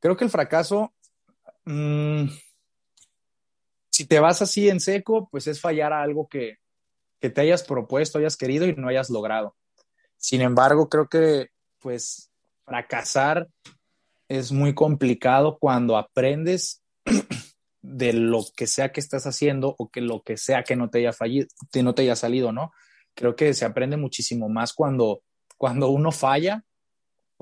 [0.00, 0.92] Creo que el fracaso
[1.64, 2.26] Mm,
[3.90, 6.58] si te vas así en seco, pues es fallar a algo que,
[7.20, 9.56] que te hayas propuesto, hayas querido y no hayas logrado.
[10.16, 12.30] Sin embargo, creo que pues
[12.64, 13.48] fracasar
[14.28, 16.82] es muy complicado cuando aprendes
[17.82, 20.98] de lo que sea que estás haciendo o que lo que sea que no te
[20.98, 22.72] haya fallido, que no te haya salido, ¿no?
[23.14, 25.22] Creo que se aprende muchísimo más cuando,
[25.56, 26.64] cuando uno falla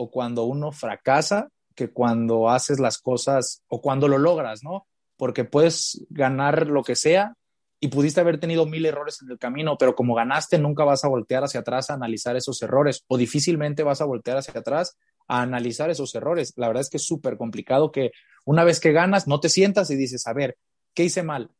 [0.01, 4.87] o cuando uno fracasa que cuando haces las cosas o cuando lo logras, ¿no?
[5.17, 7.35] Porque puedes ganar lo que sea
[7.81, 11.09] y pudiste haber tenido mil errores en el camino, pero como ganaste, nunca vas a
[11.09, 14.97] voltear hacia atrás a analizar esos errores o difícilmente vas a voltear hacia atrás
[15.27, 16.53] a analizar esos errores.
[16.57, 18.13] La verdad es que es súper complicado que
[18.45, 20.57] una vez que ganas, no te sientas y dices, a ver,
[20.95, 21.51] ¿qué hice mal?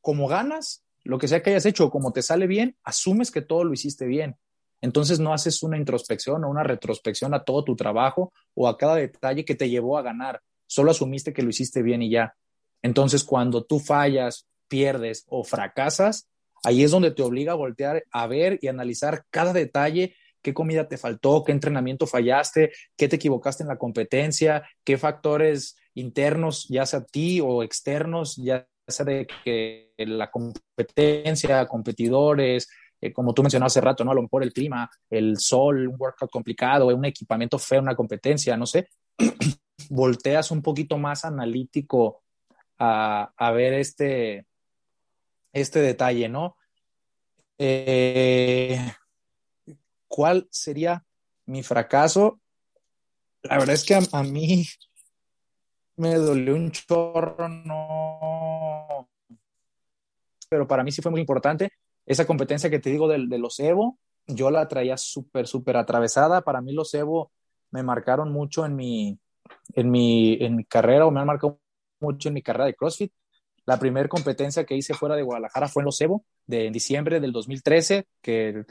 [0.00, 3.62] Como ganas, lo que sea que hayas hecho, como te sale bien, asumes que todo
[3.62, 4.38] lo hiciste bien.
[4.80, 8.96] Entonces no haces una introspección o una retrospección a todo tu trabajo o a cada
[8.96, 10.40] detalle que te llevó a ganar.
[10.66, 12.34] Solo asumiste que lo hiciste bien y ya.
[12.82, 16.28] Entonces cuando tú fallas, pierdes o fracasas,
[16.64, 20.88] ahí es donde te obliga a voltear a ver y analizar cada detalle, qué comida
[20.88, 26.86] te faltó, qué entrenamiento fallaste, qué te equivocaste en la competencia, qué factores internos, ya
[26.86, 32.68] sea a ti o externos, ya sea de que la competencia, competidores,
[33.00, 34.10] eh, como tú mencionabas hace rato, ¿no?
[34.10, 38.56] A lo mejor el clima, el sol, un workout complicado, un equipamiento feo, una competencia,
[38.56, 38.88] no sé,
[39.88, 42.22] volteas un poquito más analítico
[42.78, 44.46] a, a ver este,
[45.52, 46.56] este detalle, ¿no?
[47.58, 48.78] Eh,
[50.08, 51.04] ¿Cuál sería
[51.46, 52.40] mi fracaso?
[53.42, 54.66] La verdad es que a, mí
[55.96, 59.08] me dolió un chorro, no.
[60.48, 61.70] Pero para mí sí fue muy importante.
[62.10, 63.96] Esa competencia que te digo de, de los Evo,
[64.26, 66.42] yo la traía súper, súper atravesada.
[66.42, 67.30] Para mí los Evo
[67.70, 69.20] me marcaron mucho en mi,
[69.74, 71.60] en mi, en mi carrera o me han marcado
[72.00, 73.12] mucho en mi carrera de CrossFit.
[73.64, 77.20] La primera competencia que hice fuera de Guadalajara fue en los Evo, de en diciembre
[77.20, 78.64] del 2013, que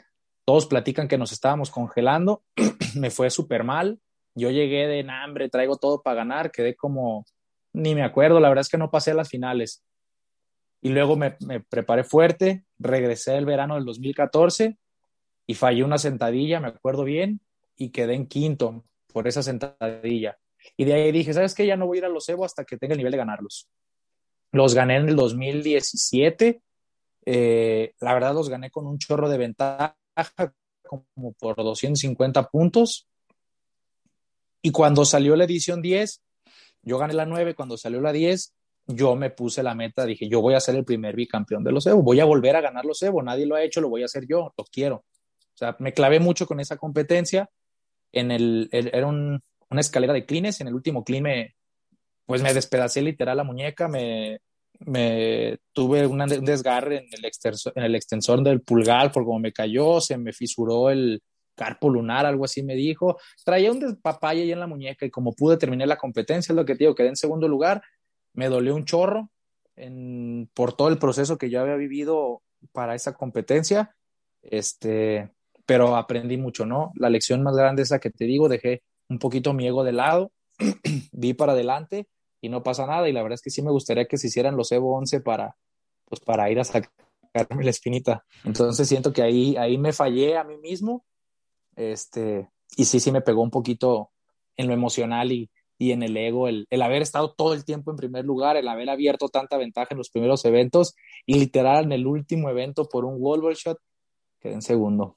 [0.44, 2.42] todos platican que nos estábamos congelando.
[2.94, 4.00] me fue súper mal.
[4.34, 7.24] Yo llegué de hambre, traigo todo para ganar, quedé como,
[7.72, 9.82] ni me acuerdo, la verdad es que no pasé a las finales.
[10.82, 14.76] Y luego me, me preparé fuerte, regresé el verano del 2014
[15.46, 17.40] y fallé una sentadilla, me acuerdo bien,
[17.76, 20.38] y quedé en quinto por esa sentadilla.
[20.76, 21.66] Y de ahí dije, ¿sabes qué?
[21.66, 23.68] Ya no voy a ir a los Evo hasta que tenga el nivel de ganarlos.
[24.52, 26.62] Los gané en el 2017.
[27.26, 29.96] Eh, la verdad los gané con un chorro de ventaja,
[30.86, 33.08] como por 250 puntos.
[34.62, 36.22] Y cuando salió la edición 10,
[36.82, 38.54] yo gané la 9, cuando salió la 10,
[38.94, 41.86] yo me puse la meta, dije, yo voy a ser el primer bicampeón de los
[41.86, 44.06] Evo, voy a volver a ganar los Evo, nadie lo ha hecho, lo voy a
[44.06, 44.96] hacer yo, lo quiero.
[44.96, 47.50] O sea, me clavé mucho con esa competencia.
[48.12, 49.40] En el, era una
[49.80, 51.52] escalera de clines, en el último clean
[52.30, 54.40] pues me despedacé literal la muñeca, me,
[55.72, 60.00] tuve un desgarre en el, extensor, en el extensor del pulgar por como me cayó,
[60.00, 61.20] se me fisuró el
[61.56, 63.18] carpo lunar, algo así me dijo.
[63.44, 66.64] Traía un despapalle ahí en la muñeca y como pude terminar la competencia, es lo
[66.64, 67.82] que te digo, quedé en segundo lugar,
[68.32, 69.30] me dolió un chorro
[70.54, 73.96] por todo el proceso que yo había vivido para esa competencia,
[74.42, 75.30] este,
[75.64, 76.92] pero aprendí mucho, ¿no?
[76.96, 80.32] La lección más grande esa que te digo, dejé un poquito mi ego de lado,
[81.12, 82.08] vi para adelante
[82.40, 83.08] y no pasa nada.
[83.08, 85.56] Y la verdad es que sí me gustaría que se hicieran los Evo 11 para,
[86.04, 88.24] pues, para ir a sacarme la espinita.
[88.44, 91.04] Entonces siento que ahí, ahí me fallé a mí mismo.
[91.76, 94.10] Este, y sí, sí me pegó un poquito
[94.56, 95.50] en lo emocional y,
[95.80, 98.68] y en el ego, el, el, haber estado todo el tiempo en primer lugar, el
[98.68, 103.06] haber abierto tanta ventaja en los primeros eventos y literal en el último evento por
[103.06, 103.78] un wall shot,
[104.40, 105.16] quedé en segundo.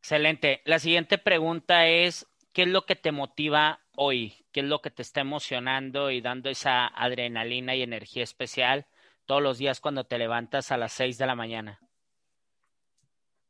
[0.00, 0.60] Excelente.
[0.64, 4.34] La siguiente pregunta es, ¿qué es lo que te motiva hoy?
[4.50, 8.86] ¿Qué es lo que te está emocionando y dando esa adrenalina y energía especial
[9.24, 11.78] todos los días cuando te levantas a las 6 de la mañana?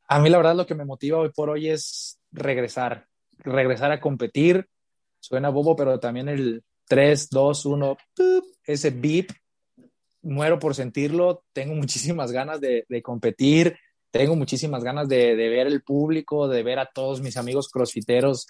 [0.07, 3.07] A mí la verdad lo que me motiva hoy por hoy es regresar,
[3.39, 4.68] regresar a competir.
[5.21, 7.97] Suena bobo, pero también el 3, 2, 1,
[8.64, 9.29] ese beep,
[10.23, 11.45] muero por sentirlo.
[11.53, 13.77] Tengo muchísimas ganas de, competir,
[14.11, 18.47] tengo muchísimas ganas de, de, ver el público, de ver a todos mis amigos crossfiteros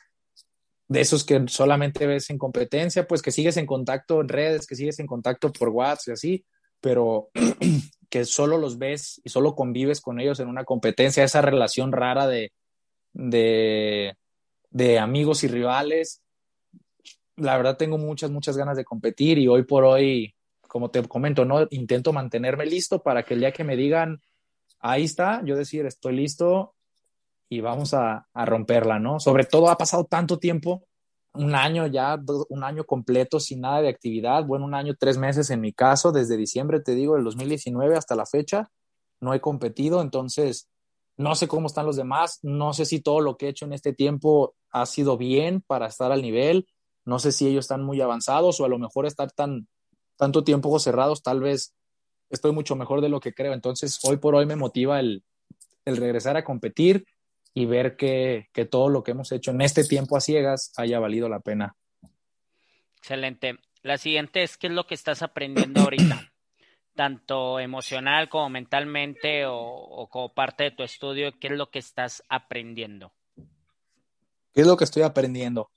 [0.89, 4.75] de esos que solamente ves en competencia, pues que sigues en contacto en redes, que
[4.75, 6.45] sigues en contacto por WhatsApp y así,
[6.81, 7.29] pero
[8.09, 12.27] que solo los ves y solo convives con ellos en una competencia, esa relación rara
[12.27, 14.15] de
[14.99, 16.23] amigos y rivales.
[17.39, 20.35] La verdad tengo muchas, muchas ganas de competir y hoy por hoy,
[20.67, 21.67] como te comento, ¿no?
[21.71, 24.21] Intento mantenerme listo para que el día que me digan,
[24.81, 26.75] ahí está, yo decir, estoy listo,
[27.49, 29.21] y vamos a, a, romperla, ¿no?
[29.21, 30.85] Sobre todo ha pasado tanto tiempo,
[31.33, 35.51] un año ya, un año completo sin nada de actividad, bueno, un año, tres meses
[35.51, 38.71] en mi caso, desde diciembre, te digo, del 2019 hasta la fecha,
[39.21, 40.69] no he competido, entonces
[41.17, 43.73] no sé cómo están los demás, no sé si todo lo que he hecho en
[43.73, 46.67] este tiempo ha sido bien para estar al nivel,
[47.09, 49.67] no sé si ellos están muy avanzados o a lo mejor estar tan
[50.17, 51.75] tanto tiempo cerrados, tal vez
[52.29, 55.23] estoy mucho mejor de lo que creo, entonces hoy por hoy me motiva el,
[55.85, 57.07] el regresar a competir,
[57.55, 61.01] y ver que, que, todo lo que hemos hecho en este tiempo a ciegas haya
[61.01, 61.75] valido la pena.
[62.99, 63.59] Excelente.
[63.83, 66.31] La siguiente es, ¿qué es lo que estás aprendiendo ahorita?
[66.95, 71.33] tanto emocional como mentalmente o, como parte de tu estudio?
[71.39, 73.13] ¿Qué es lo que estás aprendiendo?
[74.53, 75.71] ¿Qué es lo que estoy aprendiendo?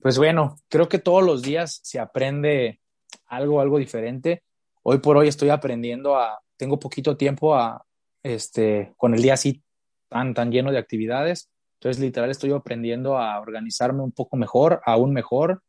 [0.00, 2.80] Pues bueno, creo que todos los días se aprende
[3.26, 4.42] algo, algo diferente.
[4.82, 7.84] Hoy por hoy estoy aprendiendo a, tengo poquito tiempo a,
[8.22, 9.62] este, con el día así
[10.08, 11.50] tan, tan lleno de actividades.
[11.80, 15.62] Entonces, literal, estoy aprendiendo a organizarme un poco mejor, aún mejor,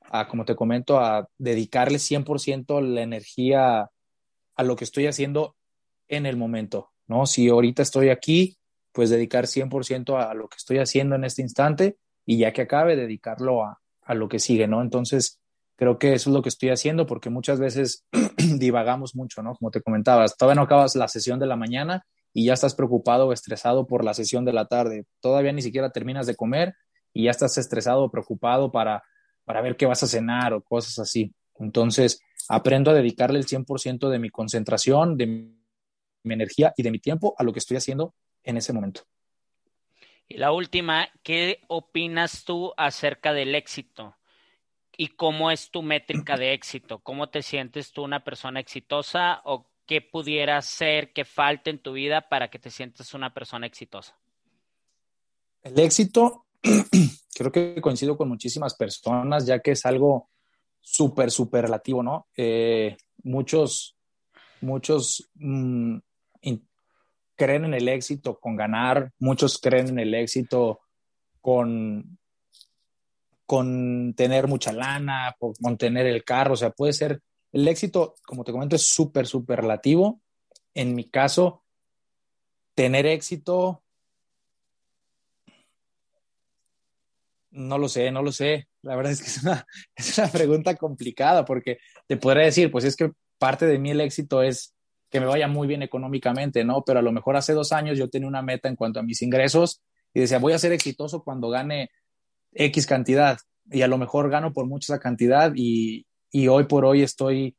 [0.00, 3.90] a, como te comento, a dedicarle 100% la energía
[4.54, 5.56] a lo que estoy haciendo
[6.08, 7.26] en el momento, ¿no?
[7.26, 8.58] Si ahorita estoy aquí,
[8.92, 12.96] pues dedicar 100% a lo que estoy haciendo en este instante y ya que acabe,
[12.96, 14.82] dedicarlo a, a lo que sigue, ¿no?
[14.82, 15.40] Entonces,
[15.76, 18.04] creo que eso es lo que estoy haciendo porque muchas veces
[18.58, 19.54] divagamos mucho, ¿no?
[19.54, 23.28] Como te comentabas, todavía no acabas la sesión de la mañana y ya estás preocupado
[23.28, 25.06] o estresado por la sesión de la tarde.
[25.20, 26.74] Todavía ni siquiera terminas de comer
[27.12, 29.02] y ya estás estresado o preocupado para,
[29.44, 31.34] para ver qué vas a cenar o cosas así.
[31.58, 36.98] Entonces, aprendo a dedicarle el 100% de mi concentración, de mi energía y de mi
[36.98, 38.14] tiempo a lo que estoy haciendo
[38.44, 39.02] en ese momento.
[40.36, 44.16] La última, ¿qué opinas tú acerca del éxito?
[44.96, 47.00] ¿Y cómo es tu métrica de éxito?
[47.00, 51.92] ¿Cómo te sientes tú una persona exitosa o qué pudiera ser que falte en tu
[51.92, 54.16] vida para que te sientas una persona exitosa?
[55.62, 56.46] El éxito,
[57.34, 60.30] creo que coincido con muchísimas personas, ya que es algo
[60.80, 62.26] súper, súper relativo, ¿no?
[62.36, 63.96] Eh, muchos,
[64.60, 65.98] muchos mm,
[67.42, 70.82] creen en el éxito con ganar, muchos creen en el éxito
[71.40, 72.16] con,
[73.46, 77.20] con tener mucha lana, con tener el carro, o sea, puede ser,
[77.50, 80.20] el éxito, como te comento, es súper, súper relativo.
[80.72, 81.64] En mi caso,
[82.76, 83.82] tener éxito,
[87.50, 88.68] no lo sé, no lo sé.
[88.82, 89.66] La verdad es que es una,
[89.96, 94.00] es una pregunta complicada porque te podría decir, pues es que parte de mí el
[94.00, 94.71] éxito es
[95.12, 96.82] que me vaya muy bien económicamente, ¿no?
[96.84, 99.20] Pero a lo mejor hace dos años yo tenía una meta en cuanto a mis
[99.20, 99.82] ingresos
[100.14, 101.90] y decía, voy a ser exitoso cuando gane
[102.52, 103.36] X cantidad
[103.70, 107.54] y a lo mejor gano por mucha cantidad y, y hoy por hoy estoy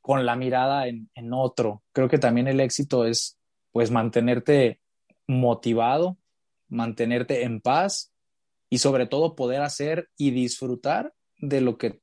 [0.00, 1.82] con la mirada en, en, otro.
[1.92, 3.38] Creo que también el éxito es
[3.72, 4.80] pues mantenerte
[5.26, 6.16] motivado,
[6.68, 8.10] mantenerte en paz
[8.70, 12.00] y sobre todo poder hacer y disfrutar de lo que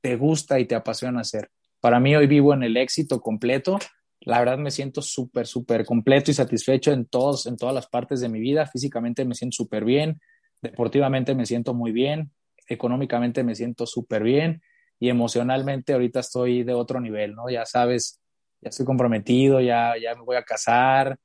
[0.00, 1.50] te gusta y te apasiona hacer.
[1.80, 3.78] Para mí hoy vivo en el éxito completo.
[4.20, 8.20] La verdad me siento súper, súper completo y satisfecho en, todos, en todas las partes
[8.20, 8.66] de mi vida.
[8.66, 10.20] Físicamente me siento súper bien,
[10.60, 12.32] deportivamente me siento muy bien,
[12.68, 14.62] económicamente me siento súper bien
[14.98, 17.48] y emocionalmente ahorita estoy de otro nivel, ¿no?
[17.48, 18.20] Ya sabes,
[18.60, 21.18] ya estoy comprometido, ya, ya me voy a casar,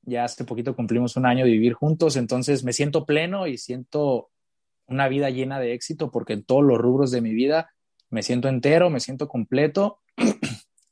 [0.00, 4.30] ya hace poquito cumplimos un año de vivir juntos, entonces me siento pleno y siento
[4.86, 7.70] una vida llena de éxito porque en todos los rubros de mi vida
[8.10, 10.00] me siento entero, me siento completo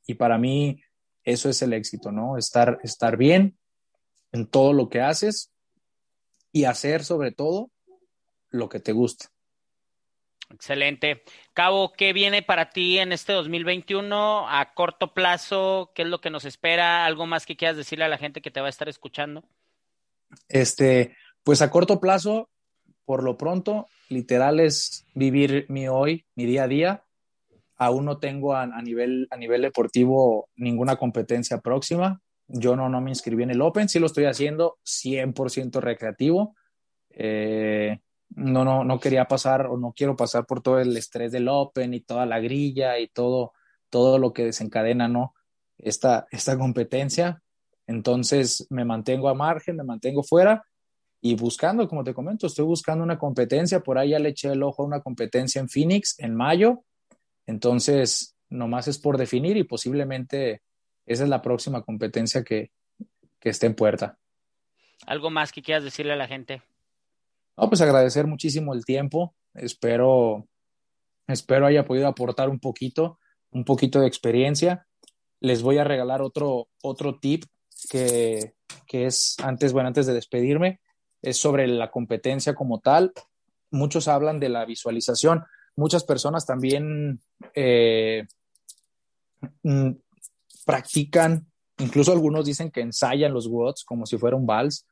[0.07, 0.83] y para mí
[1.25, 2.37] eso es el éxito, ¿no?
[2.39, 3.59] Estar, estar bien
[4.33, 5.53] en todo lo que haces
[6.53, 7.71] y hacer sobre todo
[8.51, 9.27] lo que te gusta.
[10.51, 11.25] Excelente.
[11.55, 15.91] Cabo, ¿qué viene para ti en este 2021 a corto plazo?
[15.95, 17.05] ¿Qué es lo que nos espera?
[17.05, 19.43] ¿Algo más que quieras decirle a la gente que te va a estar escuchando?
[20.49, 22.49] Este, pues a corto plazo,
[23.05, 27.05] por lo pronto, literal es vivir mi hoy, mi día a día,
[27.77, 32.21] aún no tengo a, nivel, a nivel deportivo ninguna competencia próxima.
[32.49, 36.55] Yo no, no me inscribí en el Open, sí lo estoy haciendo 100% recreativo.
[37.11, 37.99] Eh,
[38.31, 41.95] no, no, no quería pasar o no quiero pasar por todo el estrés del Open
[41.95, 43.53] y toda la grilla y todo,
[43.91, 45.35] todo lo que desencadena, ¿no?
[45.79, 47.43] Esta, esta competencia.
[47.87, 50.65] Entonces me mantengo a margen, me mantengo fuera
[51.21, 53.81] y buscando, como te comento, estoy buscando una competencia.
[53.81, 56.85] Por ahí ya le eché el ojo a una competencia en Phoenix en mayo
[57.47, 60.63] entonces, nomás es por definir y posiblemente
[61.07, 62.71] esa es la próxima competencia que,
[63.39, 64.19] que esté en puerta.
[65.07, 66.63] ¿Algo más que quieras decirle a la gente?
[67.57, 69.35] No, pues agradecer muchísimo el tiempo.
[69.55, 70.49] Espero,
[71.27, 73.19] espero haya podido aportar un poquito,
[73.51, 74.87] un poquito de experiencia.
[75.41, 77.45] Les voy a regalar otro, otro tip
[77.91, 78.55] que,
[78.87, 80.81] que es antes, bueno, antes de despedirme,
[81.23, 83.13] es sobre la competencia como tal.
[83.71, 85.45] Muchos hablan de la visualización
[85.77, 87.21] muchas personas también
[87.55, 88.27] eh,
[89.63, 89.91] mm,
[90.65, 91.47] practican,
[91.79, 94.87] incluso algunos dicen que ensayan los WODs como si fuera un vals,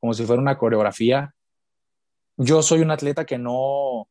[0.00, 1.34] como si fuera una coreografía.
[2.36, 4.08] Yo soy un atleta que no,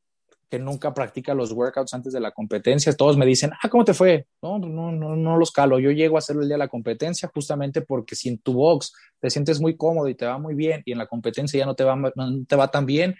[0.50, 2.96] que nunca practica los workouts antes de la competencia.
[2.96, 4.28] Todos me dicen, ah, ¿cómo te fue?
[4.42, 5.80] No, no, no, no los calo.
[5.80, 8.94] Yo llego a hacerlo el día de la competencia justamente porque si en tu box
[9.20, 11.76] te sientes muy cómodo y te va muy bien y en la competencia ya no
[11.76, 13.16] te va, no te va tan bien,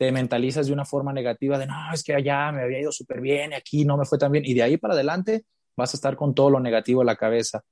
[0.00, 3.20] te mentalizas de una forma negativa de, no, es que allá me había ido súper
[3.20, 4.46] bien aquí no me fue tan bien.
[4.46, 5.44] Y de ahí para adelante
[5.76, 7.64] vas a estar con todo lo negativo en la cabeza.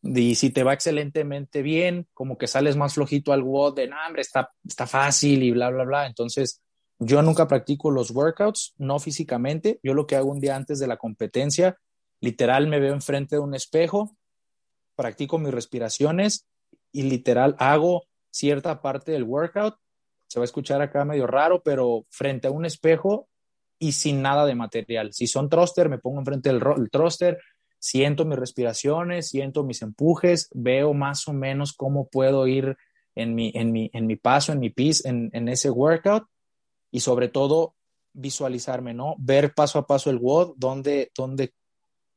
[0.00, 3.96] Y si te va excelentemente bien, como que sales más flojito al WOD de, no,
[4.06, 6.06] hombre, está, está fácil y bla, bla, bla.
[6.06, 6.62] Entonces,
[6.98, 9.78] yo nunca practico los workouts, no físicamente.
[9.82, 11.76] Yo lo que hago un día antes de la competencia,
[12.22, 14.16] literal me veo enfrente de un espejo,
[14.94, 16.46] practico mis respiraciones
[16.90, 19.76] y literal hago cierta parte del workout.
[20.26, 23.28] Se va a escuchar acá medio raro, pero frente a un espejo
[23.78, 25.12] y sin nada de material.
[25.12, 27.38] Si son thruster, me pongo enfrente del el thruster,
[27.78, 32.76] siento mis respiraciones, siento mis empujes, veo más o menos cómo puedo ir
[33.14, 36.24] en mi, en mi, en mi paso, en mi piece, en, en ese workout
[36.90, 37.74] y sobre todo
[38.12, 39.14] visualizarme, ¿no?
[39.18, 41.52] Ver paso a paso el WOD, dónde, dónde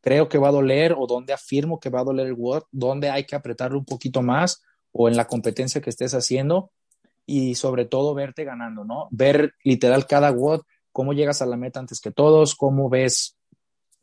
[0.02, 3.10] creo que va a doler o dónde afirmo que va a doler el WOD, dónde
[3.10, 6.72] hay que apretarlo un poquito más o en la competencia que estés haciendo
[7.30, 9.08] y sobre todo verte ganando, ¿no?
[9.12, 13.38] Ver literal cada WOD, cómo llegas a la meta antes que todos, cómo ves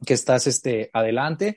[0.06, 1.56] que estás este, adelante,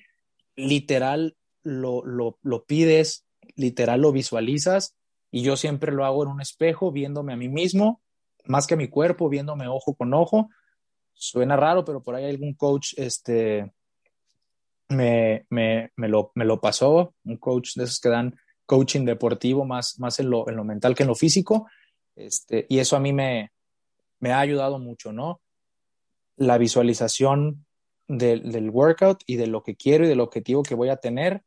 [0.55, 4.95] literal lo, lo, lo pides, literal lo visualizas
[5.29, 8.01] y yo siempre lo hago en un espejo viéndome a mí mismo,
[8.45, 10.49] más que a mi cuerpo, viéndome ojo con ojo.
[11.13, 13.71] Suena raro, pero por ahí algún coach este,
[14.87, 18.35] me, me, me, lo, me lo pasó, un coach de esos que dan
[18.69, 21.67] coaching deportivo más, más en, lo, en lo mental que en lo físico.
[22.15, 23.51] Este, y eso a mí me,
[24.19, 25.41] me ha ayudado mucho, ¿no?
[26.35, 27.65] La visualización
[28.07, 31.41] del, del, workout y de lo que quiero y del objetivo que voy a tener,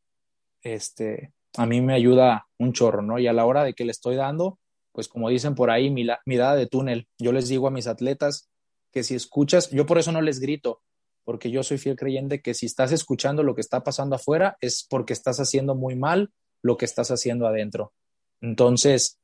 [0.62, 3.20] este, a mí me ayuda un chorro, ¿no?
[3.20, 4.58] Y a la hora de que le estoy dando,
[4.90, 5.94] pues como dicen por ahí,
[6.26, 7.06] mirada de túnel.
[7.18, 8.50] Yo les digo a mis atletas
[8.90, 10.82] que si escuchas, yo por eso no les grito,
[11.22, 14.84] porque yo soy fiel creyente que si estás escuchando lo que está pasando afuera es
[14.90, 16.32] porque estás haciendo muy mal
[16.62, 17.92] lo que estás haciendo adentro.
[18.40, 19.18] Entonces,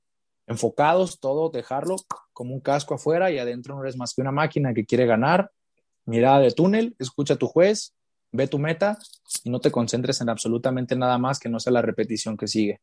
[0.46, 1.96] enfocados, todo, dejarlo
[2.32, 5.50] como un casco afuera y adentro no eres más que una máquina que quiere ganar.
[6.04, 7.94] Mirada de túnel, escucha a tu juez,
[8.32, 8.98] ve tu meta
[9.44, 12.80] y no te concentres en absolutamente nada más que no sea la repetición que sigue.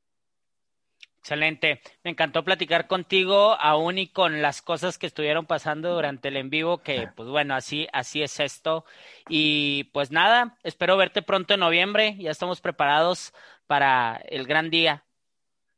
[1.26, 1.82] Excelente.
[2.04, 6.52] Me encantó platicar contigo, aún y con las cosas que estuvieron pasando durante el en
[6.52, 8.86] vivo, que pues bueno, así, así es esto.
[9.28, 12.16] Y pues nada, espero verte pronto en noviembre.
[12.20, 13.34] Ya estamos preparados
[13.66, 15.04] para el gran día.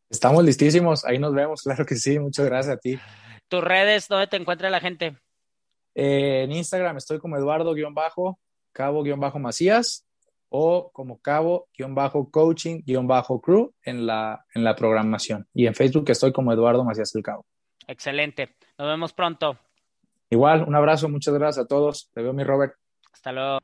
[0.10, 2.20] Estamos listísimos, ahí nos vemos, claro que sí.
[2.20, 3.00] Muchas gracias a ti.
[3.48, 5.16] ¿Tus redes, dónde te encuentra la gente?
[5.96, 10.07] Eh, en Instagram estoy como Eduardo-Cabo-Macías
[10.50, 15.48] o como cabo-coaching-crew en la, en la programación.
[15.54, 17.46] Y en Facebook estoy como Eduardo Macías el Cabo.
[17.88, 18.56] Excelente.
[18.78, 19.58] Nos vemos pronto.
[20.30, 22.10] Igual, un abrazo, muchas gracias a todos.
[22.14, 22.74] Te veo, mi Robert.
[23.14, 23.60] Hasta luego.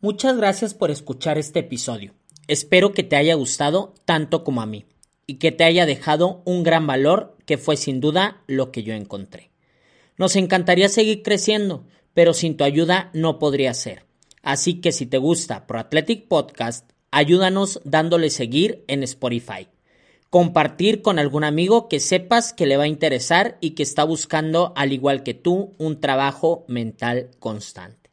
[0.00, 2.14] Muchas gracias por escuchar este episodio.
[2.48, 4.86] Espero que te haya gustado tanto como a mí
[5.26, 8.94] y que te haya dejado un gran valor que fue sin duda lo que yo
[8.94, 9.50] encontré.
[10.16, 14.04] Nos encantaría seguir creciendo pero sin tu ayuda no podría ser.
[14.42, 19.68] Así que si te gusta Pro Athletic Podcast, ayúdanos dándole seguir en Spotify.
[20.30, 24.72] Compartir con algún amigo que sepas que le va a interesar y que está buscando,
[24.76, 28.10] al igual que tú, un trabajo mental constante.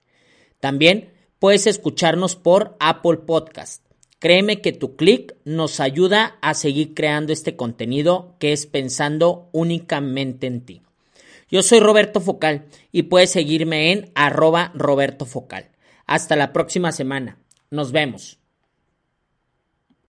[0.59, 3.85] También puedes escucharnos por Apple Podcast.
[4.19, 10.47] Créeme que tu clic nos ayuda a seguir creando este contenido que es pensando únicamente
[10.47, 10.81] en ti.
[11.49, 15.69] Yo soy Roberto Focal y puedes seguirme en arroba Roberto Focal.
[16.05, 17.37] Hasta la próxima semana.
[17.69, 18.39] Nos vemos.